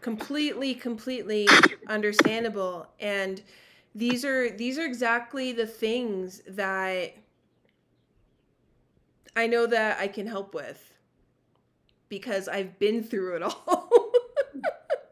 completely 0.00 0.74
completely 0.74 1.48
understandable 1.88 2.86
and 3.00 3.42
these 3.94 4.24
are 4.24 4.50
these 4.50 4.78
are 4.78 4.84
exactly 4.84 5.52
the 5.52 5.66
things 5.66 6.42
that 6.46 7.14
I 9.36 9.46
know 9.46 9.66
that 9.66 9.98
I 9.98 10.08
can 10.08 10.26
help 10.26 10.54
with 10.54 10.94
because 12.08 12.48
I've 12.48 12.78
been 12.78 13.02
through 13.02 13.36
it 13.36 13.42
all. 13.42 14.12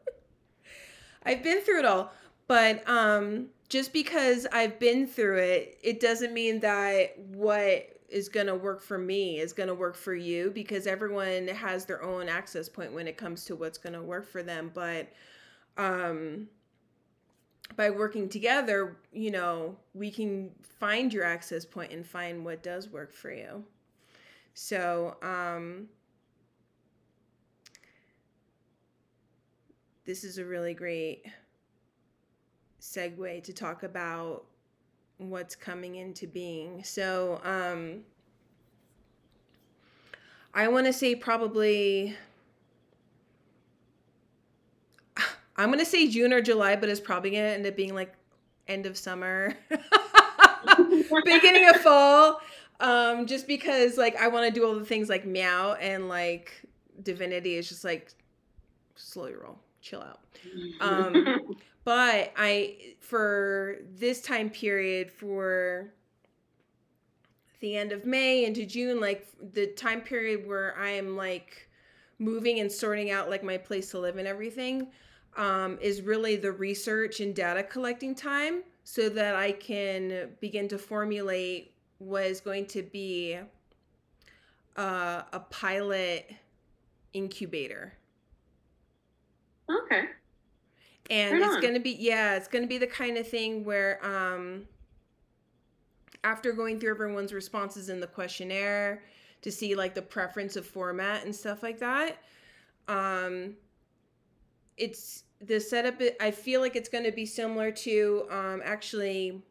I've 1.24 1.42
been 1.42 1.60
through 1.60 1.80
it 1.80 1.84
all. 1.84 2.12
But 2.46 2.88
um 2.88 3.46
just 3.68 3.92
because 3.92 4.46
I've 4.52 4.78
been 4.78 5.06
through 5.06 5.38
it, 5.38 5.78
it 5.82 5.98
doesn't 6.00 6.34
mean 6.34 6.60
that 6.60 7.18
what 7.18 7.88
is 8.12 8.28
going 8.28 8.46
to 8.46 8.54
work 8.54 8.82
for 8.82 8.98
me 8.98 9.40
is 9.40 9.52
going 9.52 9.68
to 9.68 9.74
work 9.74 9.96
for 9.96 10.14
you 10.14 10.50
because 10.50 10.86
everyone 10.86 11.48
has 11.48 11.84
their 11.86 12.02
own 12.02 12.28
access 12.28 12.68
point 12.68 12.92
when 12.92 13.08
it 13.08 13.16
comes 13.16 13.44
to 13.46 13.56
what's 13.56 13.78
going 13.78 13.94
to 13.94 14.02
work 14.02 14.26
for 14.26 14.42
them. 14.42 14.70
But 14.72 15.08
um 15.78 16.48
by 17.76 17.88
working 17.88 18.28
together 18.28 18.98
you 19.12 19.30
know 19.30 19.74
we 19.94 20.10
can 20.10 20.50
find 20.62 21.12
your 21.12 21.24
access 21.24 21.64
point 21.64 21.90
and 21.90 22.06
find 22.06 22.44
what 22.44 22.62
does 22.62 22.88
work 22.88 23.12
for 23.12 23.32
you. 23.32 23.64
So 24.54 25.16
um 25.22 25.88
this 30.04 30.24
is 30.24 30.38
a 30.38 30.44
really 30.44 30.74
great 30.74 31.24
segue 32.80 33.42
to 33.44 33.52
talk 33.52 33.84
about 33.84 34.44
what's 35.30 35.54
coming 35.54 35.96
into 35.96 36.26
being. 36.26 36.82
So, 36.84 37.40
um, 37.44 38.00
I 40.54 40.68
want 40.68 40.86
to 40.86 40.92
say 40.92 41.14
probably, 41.14 42.16
I'm 45.56 45.68
to 45.78 45.84
say 45.84 46.08
June 46.08 46.32
or 46.32 46.40
July, 46.40 46.76
but 46.76 46.88
it's 46.88 47.00
probably 47.00 47.30
to 47.44 47.54
end 47.54 47.66
up 47.66 47.76
being 47.76 47.94
like 47.94 48.14
end 48.68 48.86
of 48.86 48.96
summer, 48.96 49.56
beginning 51.24 51.68
of 51.68 51.76
fall. 51.76 52.40
Um, 52.80 53.26
just 53.26 53.46
because 53.46 53.96
like 53.96 54.16
I 54.16 54.28
want 54.28 54.52
to 54.52 54.60
do 54.60 54.66
all 54.66 54.74
the 54.74 54.84
things 54.84 55.08
like 55.08 55.24
meow 55.24 55.74
and 55.74 56.08
like 56.08 56.62
divinity 57.02 57.54
is 57.54 57.68
just 57.68 57.84
like 57.84 58.12
slowly 58.96 59.34
roll, 59.34 59.58
chill 59.80 60.02
out. 60.02 60.20
Um, 60.80 61.54
but 61.84 62.32
I 62.36 62.94
for 63.00 63.78
this 63.94 64.22
time 64.22 64.50
period 64.50 65.10
for 65.10 65.92
the 67.60 67.76
end 67.76 67.92
of 67.92 68.04
May 68.04 68.44
into 68.44 68.66
June, 68.66 69.00
like 69.00 69.26
the 69.52 69.68
time 69.68 70.00
period 70.00 70.46
where 70.46 70.76
I 70.78 70.90
am 70.90 71.16
like 71.16 71.68
moving 72.18 72.60
and 72.60 72.70
sorting 72.70 73.10
out 73.10 73.30
like 73.30 73.42
my 73.42 73.56
place 73.56 73.90
to 73.90 73.98
live 73.98 74.16
and 74.16 74.26
everything, 74.26 74.88
um, 75.36 75.78
is 75.80 76.02
really 76.02 76.36
the 76.36 76.52
research 76.52 77.20
and 77.20 77.34
data 77.34 77.62
collecting 77.62 78.14
time 78.14 78.62
so 78.84 79.08
that 79.08 79.36
I 79.36 79.52
can 79.52 80.30
begin 80.40 80.68
to 80.68 80.78
formulate 80.78 81.74
what 81.98 82.24
is 82.24 82.40
going 82.40 82.66
to 82.66 82.82
be 82.82 83.38
uh, 84.76 85.22
a 85.32 85.40
pilot 85.40 86.30
incubator. 87.12 87.92
Okay 89.70 90.02
and 91.10 91.32
right 91.32 91.42
it's 91.42 91.60
going 91.60 91.74
to 91.74 91.80
be 91.80 91.96
yeah 91.98 92.36
it's 92.36 92.48
going 92.48 92.62
to 92.62 92.68
be 92.68 92.78
the 92.78 92.86
kind 92.86 93.16
of 93.16 93.26
thing 93.26 93.64
where 93.64 93.98
um 94.04 94.62
after 96.24 96.52
going 96.52 96.78
through 96.78 96.90
everyone's 96.90 97.32
responses 97.32 97.88
in 97.88 98.00
the 98.00 98.06
questionnaire 98.06 99.02
to 99.40 99.50
see 99.50 99.74
like 99.74 99.94
the 99.94 100.02
preference 100.02 100.56
of 100.56 100.64
format 100.64 101.24
and 101.24 101.34
stuff 101.34 101.62
like 101.62 101.78
that 101.78 102.18
um 102.88 103.54
it's 104.76 105.24
the 105.40 105.58
setup 105.58 106.00
i 106.20 106.30
feel 106.30 106.60
like 106.60 106.76
it's 106.76 106.88
going 106.88 107.04
to 107.04 107.12
be 107.12 107.26
similar 107.26 107.70
to 107.70 108.24
um 108.30 108.62
actually 108.64 109.42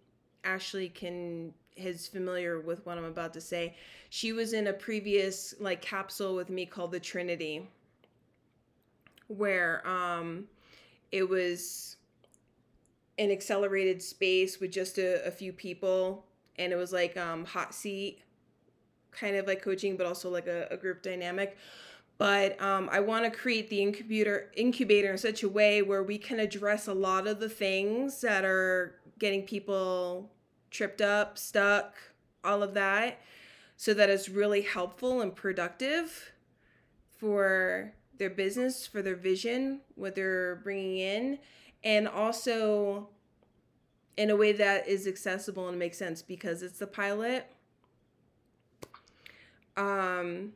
ashley 0.43 0.89
can 0.89 1.53
is 1.75 2.07
familiar 2.07 2.59
with 2.59 2.85
what 2.85 2.97
i'm 2.97 3.05
about 3.05 3.33
to 3.33 3.41
say. 3.41 3.75
She 4.09 4.33
was 4.33 4.53
in 4.53 4.67
a 4.67 4.73
previous 4.73 5.53
like 5.59 5.81
capsule 5.81 6.35
with 6.35 6.49
me 6.49 6.65
called 6.65 6.91
the 6.91 6.99
trinity 6.99 7.67
where 9.27 9.85
um 9.87 10.47
it 11.12 11.28
was 11.28 11.97
an 13.17 13.32
accelerated 13.32 14.02
space 14.02 14.60
with 14.60 14.71
just 14.71 14.97
a, 14.97 15.26
a 15.26 15.32
few 15.32 15.54
people 15.54 16.26
and 16.58 16.74
it 16.74 16.76
was 16.76 16.91
like 16.91 17.17
um 17.17 17.45
hot 17.45 17.74
seat 17.74 18.21
kind 19.12 19.36
of 19.36 19.45
like 19.47 19.62
coaching 19.62 19.97
but 19.97 20.06
also 20.06 20.30
like 20.30 20.47
a, 20.47 20.67
a 20.71 20.78
group 20.78 21.02
dynamic. 21.02 21.58
But 22.17 22.62
um, 22.62 22.88
I 22.91 23.00
want 23.00 23.26
to 23.26 23.32
create 23.32 23.69
the 23.69 23.82
incubator 23.82 24.52
incubator 24.56 25.12
in 25.12 25.17
such 25.17 25.43
a 25.43 25.50
way 25.50 25.82
where 25.82 26.04
we 26.04 26.17
can 26.17 26.39
address 26.39 26.88
a 26.88 26.93
lot 26.93 27.28
of 27.28 27.39
the 27.39 27.50
things 27.50 28.21
that 28.21 28.45
are 28.45 28.95
getting 29.17 29.43
people 29.43 30.30
tripped 30.69 31.02
up, 31.02 31.38
stuck, 31.38 31.95
all 32.43 32.62
of 32.62 32.74
that, 32.76 33.19
so 33.76 33.93
that 33.95 34.10
it's 34.10 34.30
really 34.30 34.62
helpful 34.62 35.21
and 35.21 35.36
productive 35.36 36.32
for 37.17 37.93
their 38.21 38.29
business, 38.29 38.86
for 38.86 39.01
their 39.01 39.15
vision, 39.15 39.81
what 39.95 40.13
they're 40.13 40.57
bringing 40.57 40.99
in, 40.99 41.39
and 41.84 42.07
also 42.07 43.10
in 44.15 44.29
a 44.29 44.36
way 44.36 44.51
that 44.51 44.88
is 44.88 45.07
accessible 45.07 45.67
and 45.67 45.79
makes 45.79 45.97
sense 45.97 46.21
because 46.21 46.62
it's 46.62 46.77
the 46.77 46.86
pilot. 46.86 47.51
Um, 49.75 50.51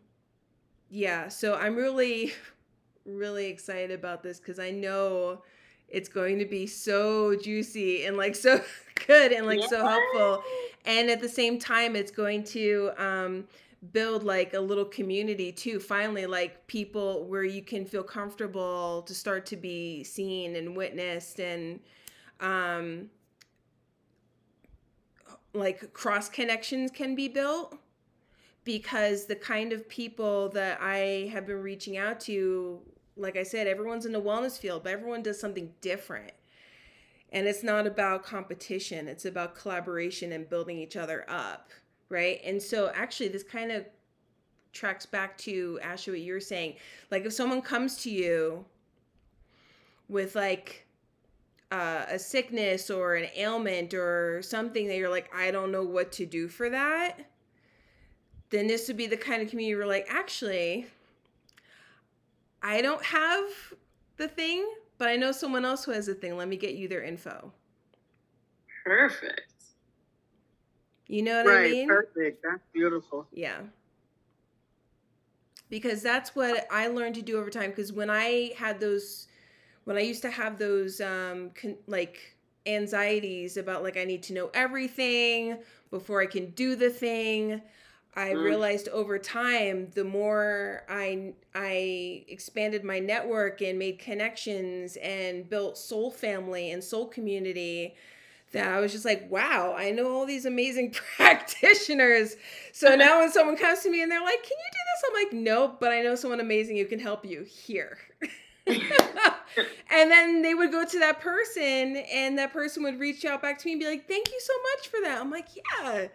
yeah, 0.91 1.27
so 1.27 1.55
I'm 1.55 1.75
really, 1.75 2.33
really 3.05 3.47
excited 3.47 3.89
about 3.89 4.21
this 4.21 4.39
because 4.39 4.59
I 4.59 4.69
know 4.69 5.41
it's 5.89 6.07
going 6.07 6.37
to 6.37 6.45
be 6.45 6.67
so 6.67 7.35
juicy 7.35 8.05
and 8.05 8.15
like 8.15 8.35
so 8.47 8.61
good 9.07 9.31
and 9.31 9.47
like 9.47 9.61
yeah. 9.61 9.67
so 9.67 9.87
helpful. 9.87 10.43
And 10.85 11.09
at 11.09 11.19
the 11.19 11.29
same 11.29 11.57
time, 11.57 11.95
it's 11.95 12.11
going 12.11 12.43
to 12.43 12.91
um, 12.99 13.45
build 13.91 14.23
like 14.23 14.53
a 14.53 14.59
little 14.59 14.85
community 14.85 15.51
too. 15.51 15.79
Finally, 15.79 16.25
like 16.25 16.65
people 16.67 17.25
where 17.25 17.43
you 17.43 17.61
can 17.61 17.85
feel 17.85 18.03
comfortable 18.03 19.01
to 19.03 19.13
start 19.13 19.45
to 19.47 19.55
be 19.55 20.03
seen 20.03 20.55
and 20.55 20.75
witnessed 20.75 21.39
and 21.39 21.79
um, 22.39 23.09
like 25.53 25.93
cross 25.93 26.29
connections 26.29 26.91
can 26.91 27.15
be 27.15 27.27
built 27.27 27.77
because 28.63 29.25
the 29.25 29.35
kind 29.35 29.71
of 29.71 29.87
people 29.87 30.49
that 30.49 30.79
I 30.81 31.29
have 31.31 31.45
been 31.45 31.61
reaching 31.61 31.97
out 31.97 32.19
to, 32.21 32.81
like 33.15 33.37
I 33.37 33.43
said, 33.43 33.67
everyone's 33.67 34.05
in 34.05 34.11
the 34.11 34.21
wellness 34.21 34.59
field, 34.59 34.83
but 34.83 34.91
everyone 34.91 35.21
does 35.21 35.39
something 35.39 35.71
different. 35.81 36.31
And 37.31 37.47
it's 37.47 37.63
not 37.63 37.85
about 37.85 38.23
competition, 38.23 39.07
it's 39.07 39.25
about 39.25 39.55
collaboration 39.55 40.31
and 40.31 40.49
building 40.49 40.77
each 40.77 40.95
other 40.95 41.25
up, 41.29 41.69
right? 42.09 42.39
And 42.43 42.61
so, 42.61 42.91
actually, 42.93 43.29
this 43.29 43.43
kind 43.43 43.71
of 43.71 43.85
tracks 44.73 45.05
back 45.05 45.37
to 45.39 45.79
Ashley, 45.81 46.13
what 46.13 46.21
you're 46.21 46.39
saying. 46.39 46.75
Like, 47.11 47.25
if 47.25 47.33
someone 47.33 47.61
comes 47.61 47.97
to 48.03 48.09
you 48.09 48.65
with 50.07 50.35
like 50.35 50.85
uh, 51.71 52.05
a 52.09 52.19
sickness 52.19 52.89
or 52.89 53.15
an 53.15 53.27
ailment 53.35 53.93
or 53.93 54.41
something 54.41 54.87
that 54.87 54.97
you're 54.97 55.09
like, 55.09 55.33
I 55.35 55.51
don't 55.51 55.71
know 55.71 55.83
what 55.83 56.11
to 56.13 56.25
do 56.25 56.47
for 56.47 56.69
that 56.69 57.25
then 58.49 58.67
this 58.67 58.87
would 58.87 58.97
be 58.97 59.07
the 59.07 59.17
kind 59.17 59.41
of 59.41 59.49
community 59.49 59.75
where 59.75 59.87
like 59.87 60.07
actually 60.09 60.85
I 62.61 62.81
don't 62.81 63.03
have 63.03 63.43
the 64.17 64.27
thing, 64.27 64.67
but 64.97 65.07
I 65.07 65.17
know 65.17 65.31
someone 65.31 65.65
else 65.65 65.85
who 65.85 65.91
has 65.91 66.07
the 66.07 66.15
thing. 66.15 66.35
Let 66.35 66.47
me 66.47 66.57
get 66.57 66.73
you 66.73 66.87
their 66.87 67.03
info. 67.03 67.51
Perfect. 68.83 69.53
You 71.07 71.21
know 71.21 71.43
what 71.43 71.47
right, 71.47 71.67
I 71.67 71.71
mean? 71.71 71.89
Right, 71.89 72.05
perfect. 72.13 72.43
That's 72.43 72.63
beautiful. 72.73 73.27
Yeah. 73.31 73.61
Because 75.69 76.01
that's 76.01 76.35
what 76.35 76.67
I 76.71 76.87
learned 76.87 77.15
to 77.15 77.21
do 77.21 77.37
over 77.37 77.49
time. 77.49 77.69
Because 77.71 77.91
when 77.91 78.09
I 78.09 78.53
had 78.57 78.79
those, 78.79 79.27
when 79.83 79.97
I 79.97 80.01
used 80.01 80.21
to 80.23 80.31
have 80.31 80.57
those, 80.57 81.01
um, 81.01 81.51
con- 81.55 81.77
like 81.87 82.35
anxieties 82.65 83.57
about 83.57 83.83
like 83.83 83.97
I 83.97 84.05
need 84.05 84.23
to 84.23 84.33
know 84.33 84.49
everything 84.53 85.57
before 85.91 86.21
I 86.21 86.25
can 86.25 86.51
do 86.51 86.75
the 86.75 86.89
thing. 86.89 87.61
I 88.15 88.29
mm. 88.29 88.43
realized 88.43 88.87
over 88.89 89.19
time, 89.19 89.91
the 89.93 90.03
more 90.03 90.83
I 90.89 91.33
I 91.53 92.23
expanded 92.27 92.83
my 92.83 92.99
network 92.99 93.61
and 93.61 93.77
made 93.77 93.99
connections 93.99 94.97
and 94.97 95.49
built 95.49 95.77
soul 95.77 96.11
family 96.11 96.71
and 96.71 96.83
soul 96.83 97.07
community, 97.07 97.95
that 98.55 98.67
I 98.67 98.79
was 98.79 98.91
just 98.91 99.05
like, 99.05 99.29
wow, 99.29 99.75
I 99.77 99.91
know 99.91 100.11
all 100.11 100.25
these 100.25 100.45
amazing 100.45 100.91
practitioners. 101.17 102.35
So 102.73 102.95
now 102.95 103.19
when 103.19 103.31
someone 103.31 103.55
comes 103.55 103.81
to 103.81 103.91
me 103.91 104.01
and 104.01 104.11
they're 104.11 104.21
like, 104.21 104.43
can 104.43 104.57
you 104.57 104.71
do 104.71 104.79
this? 104.91 105.03
I'm 105.07 105.23
like, 105.23 105.43
nope, 105.43 105.77
but 105.79 105.91
I 105.91 106.01
know 106.01 106.15
someone 106.15 106.39
amazing 106.39 106.77
who 106.77 106.85
can 106.85 106.99
help 106.99 107.25
you 107.25 107.43
here. 107.43 107.97
and 108.67 110.11
then 110.11 110.41
they 110.41 110.55
would 110.55 110.71
go 110.71 110.83
to 110.85 110.99
that 110.99 111.19
person 111.19 111.97
and 112.11 112.37
that 112.37 112.51
person 112.51 112.83
would 112.83 112.99
reach 112.99 113.23
out 113.23 113.41
back 113.41 113.59
to 113.59 113.67
me 113.67 113.73
and 113.73 113.79
be 113.79 113.87
like, 113.87 114.07
thank 114.07 114.29
you 114.29 114.39
so 114.39 114.53
much 114.73 114.87
for 114.87 114.99
that. 115.03 115.21
I'm 115.21 115.29
like, 115.29 115.47
yeah 115.55 116.07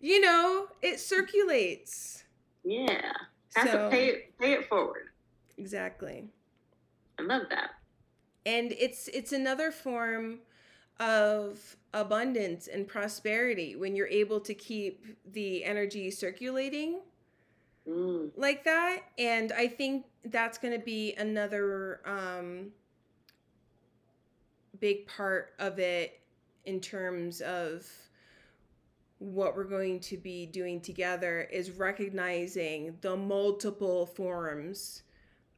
you 0.00 0.20
know, 0.20 0.68
it 0.82 1.00
circulates. 1.00 2.24
Yeah. 2.64 3.12
Have 3.54 3.70
so, 3.70 3.84
to 3.84 3.90
pay 3.90 4.06
it 4.08 4.38
pay 4.38 4.52
it 4.52 4.68
forward. 4.68 5.08
Exactly. 5.56 6.28
I 7.18 7.22
love 7.22 7.42
that. 7.50 7.70
And 8.44 8.72
it's 8.72 9.08
it's 9.08 9.32
another 9.32 9.70
form 9.70 10.40
of 11.00 11.76
abundance 11.92 12.68
and 12.68 12.86
prosperity 12.86 13.76
when 13.76 13.94
you're 13.94 14.06
able 14.08 14.40
to 14.40 14.54
keep 14.54 15.04
the 15.32 15.64
energy 15.64 16.10
circulating 16.10 17.00
mm. 17.88 18.30
like 18.36 18.64
that 18.64 19.00
and 19.18 19.52
i 19.52 19.66
think 19.66 20.06
that's 20.26 20.58
going 20.58 20.72
to 20.72 20.84
be 20.84 21.14
another 21.14 22.00
um, 22.06 22.68
big 24.80 25.06
part 25.06 25.54
of 25.58 25.78
it 25.78 26.20
in 26.64 26.80
terms 26.80 27.40
of 27.40 27.86
what 29.18 29.56
we're 29.56 29.64
going 29.64 29.98
to 29.98 30.16
be 30.16 30.44
doing 30.46 30.80
together 30.80 31.48
is 31.50 31.70
recognizing 31.70 32.96
the 33.00 33.16
multiple 33.16 34.04
forms 34.04 35.02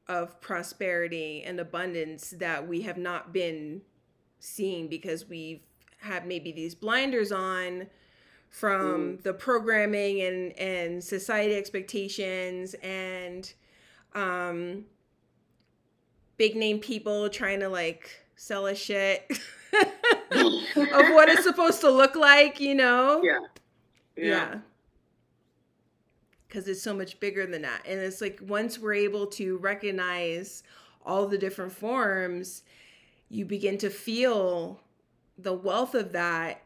of 0.06 0.40
prosperity 0.40 1.42
and 1.44 1.58
abundance 1.58 2.30
that 2.38 2.66
we 2.66 2.82
have 2.82 2.96
not 2.96 3.32
been 3.32 3.82
seeing 4.38 4.88
because 4.88 5.28
we've 5.28 5.60
had 5.98 6.26
maybe 6.26 6.52
these 6.52 6.74
blinders 6.74 7.32
on 7.32 7.86
from 8.50 9.18
mm. 9.18 9.22
the 9.22 9.32
programming 9.32 10.22
and 10.22 10.58
and 10.58 11.04
society 11.04 11.54
expectations 11.54 12.74
and 12.82 13.52
um 14.14 14.84
big 16.38 16.56
name 16.56 16.78
people 16.78 17.28
trying 17.28 17.60
to 17.60 17.68
like 17.68 18.10
sell 18.36 18.66
us 18.66 18.78
shit 18.78 19.26
of 20.32 21.12
what 21.12 21.28
it's 21.28 21.42
supposed 21.42 21.80
to 21.80 21.90
look 21.90 22.14
like, 22.16 22.60
you 22.60 22.74
know? 22.74 23.20
Yeah. 23.22 23.38
Yeah. 24.16 24.58
Because 26.46 26.66
it's 26.68 26.82
so 26.82 26.94
much 26.94 27.20
bigger 27.20 27.46
than 27.46 27.62
that. 27.62 27.82
And 27.86 28.00
it's 28.00 28.20
like 28.20 28.40
once 28.42 28.78
we're 28.78 28.94
able 28.94 29.26
to 29.26 29.58
recognize 29.58 30.62
all 31.04 31.26
the 31.26 31.36
different 31.36 31.72
forms, 31.72 32.62
you 33.28 33.44
begin 33.44 33.78
to 33.78 33.90
feel 33.90 34.80
the 35.36 35.52
wealth 35.52 35.94
of 35.94 36.12
that. 36.12 36.62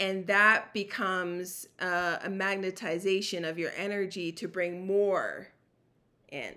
And 0.00 0.26
that 0.28 0.72
becomes 0.72 1.66
uh, 1.80 2.18
a 2.22 2.28
magnetization 2.28 3.48
of 3.48 3.58
your 3.58 3.72
energy 3.76 4.30
to 4.32 4.46
bring 4.46 4.86
more 4.86 5.48
in. 6.28 6.54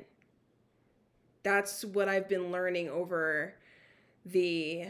That's 1.44 1.84
what 1.84 2.08
I've 2.08 2.30
been 2.30 2.52
learning 2.52 2.90
over 2.90 3.56
the 4.26 4.90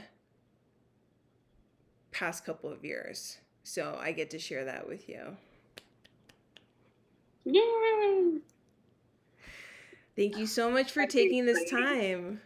past 2.11 2.45
couple 2.45 2.69
of 2.69 2.83
years. 2.83 3.37
So 3.63 3.97
I 4.01 4.11
get 4.11 4.29
to 4.31 4.39
share 4.39 4.65
that 4.65 4.87
with 4.87 5.07
you. 5.07 5.37
Yay! 7.45 8.39
Thank 10.15 10.37
you 10.37 10.45
so 10.45 10.69
much 10.69 10.91
for 10.91 11.07
taking 11.07 11.45
this 11.45 11.69
time. 11.71 12.41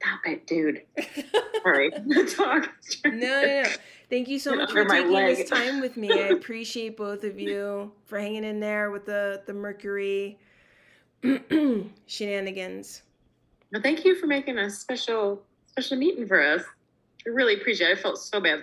Stop 0.00 0.20
it, 0.26 0.46
dude. 0.46 0.82
Sorry. 1.62 1.90
Talk. 2.36 2.70
No, 3.04 3.10
no, 3.10 3.62
no. 3.62 3.64
Thank 4.08 4.28
you 4.28 4.38
so 4.38 4.54
much 4.54 4.70
for 4.70 4.84
taking 4.84 5.12
this 5.12 5.50
time 5.50 5.80
with 5.80 5.96
me. 5.96 6.10
I 6.12 6.28
appreciate 6.28 6.96
both 6.96 7.24
of 7.24 7.38
you 7.38 7.92
for 8.06 8.18
hanging 8.18 8.44
in 8.44 8.60
there 8.60 8.90
with 8.90 9.04
the 9.04 9.42
the 9.46 9.52
Mercury 9.52 10.38
shenanigans. 12.06 13.02
Well, 13.72 13.82
thank 13.82 14.04
you 14.04 14.14
for 14.14 14.26
making 14.26 14.58
a 14.58 14.70
special 14.70 15.42
special 15.66 15.98
meeting 15.98 16.26
for 16.26 16.42
us. 16.42 16.62
I 17.26 17.30
really 17.30 17.54
appreciate 17.54 17.90
it. 17.90 17.98
I 17.98 18.00
felt 18.00 18.18
so 18.18 18.40
bad 18.40 18.56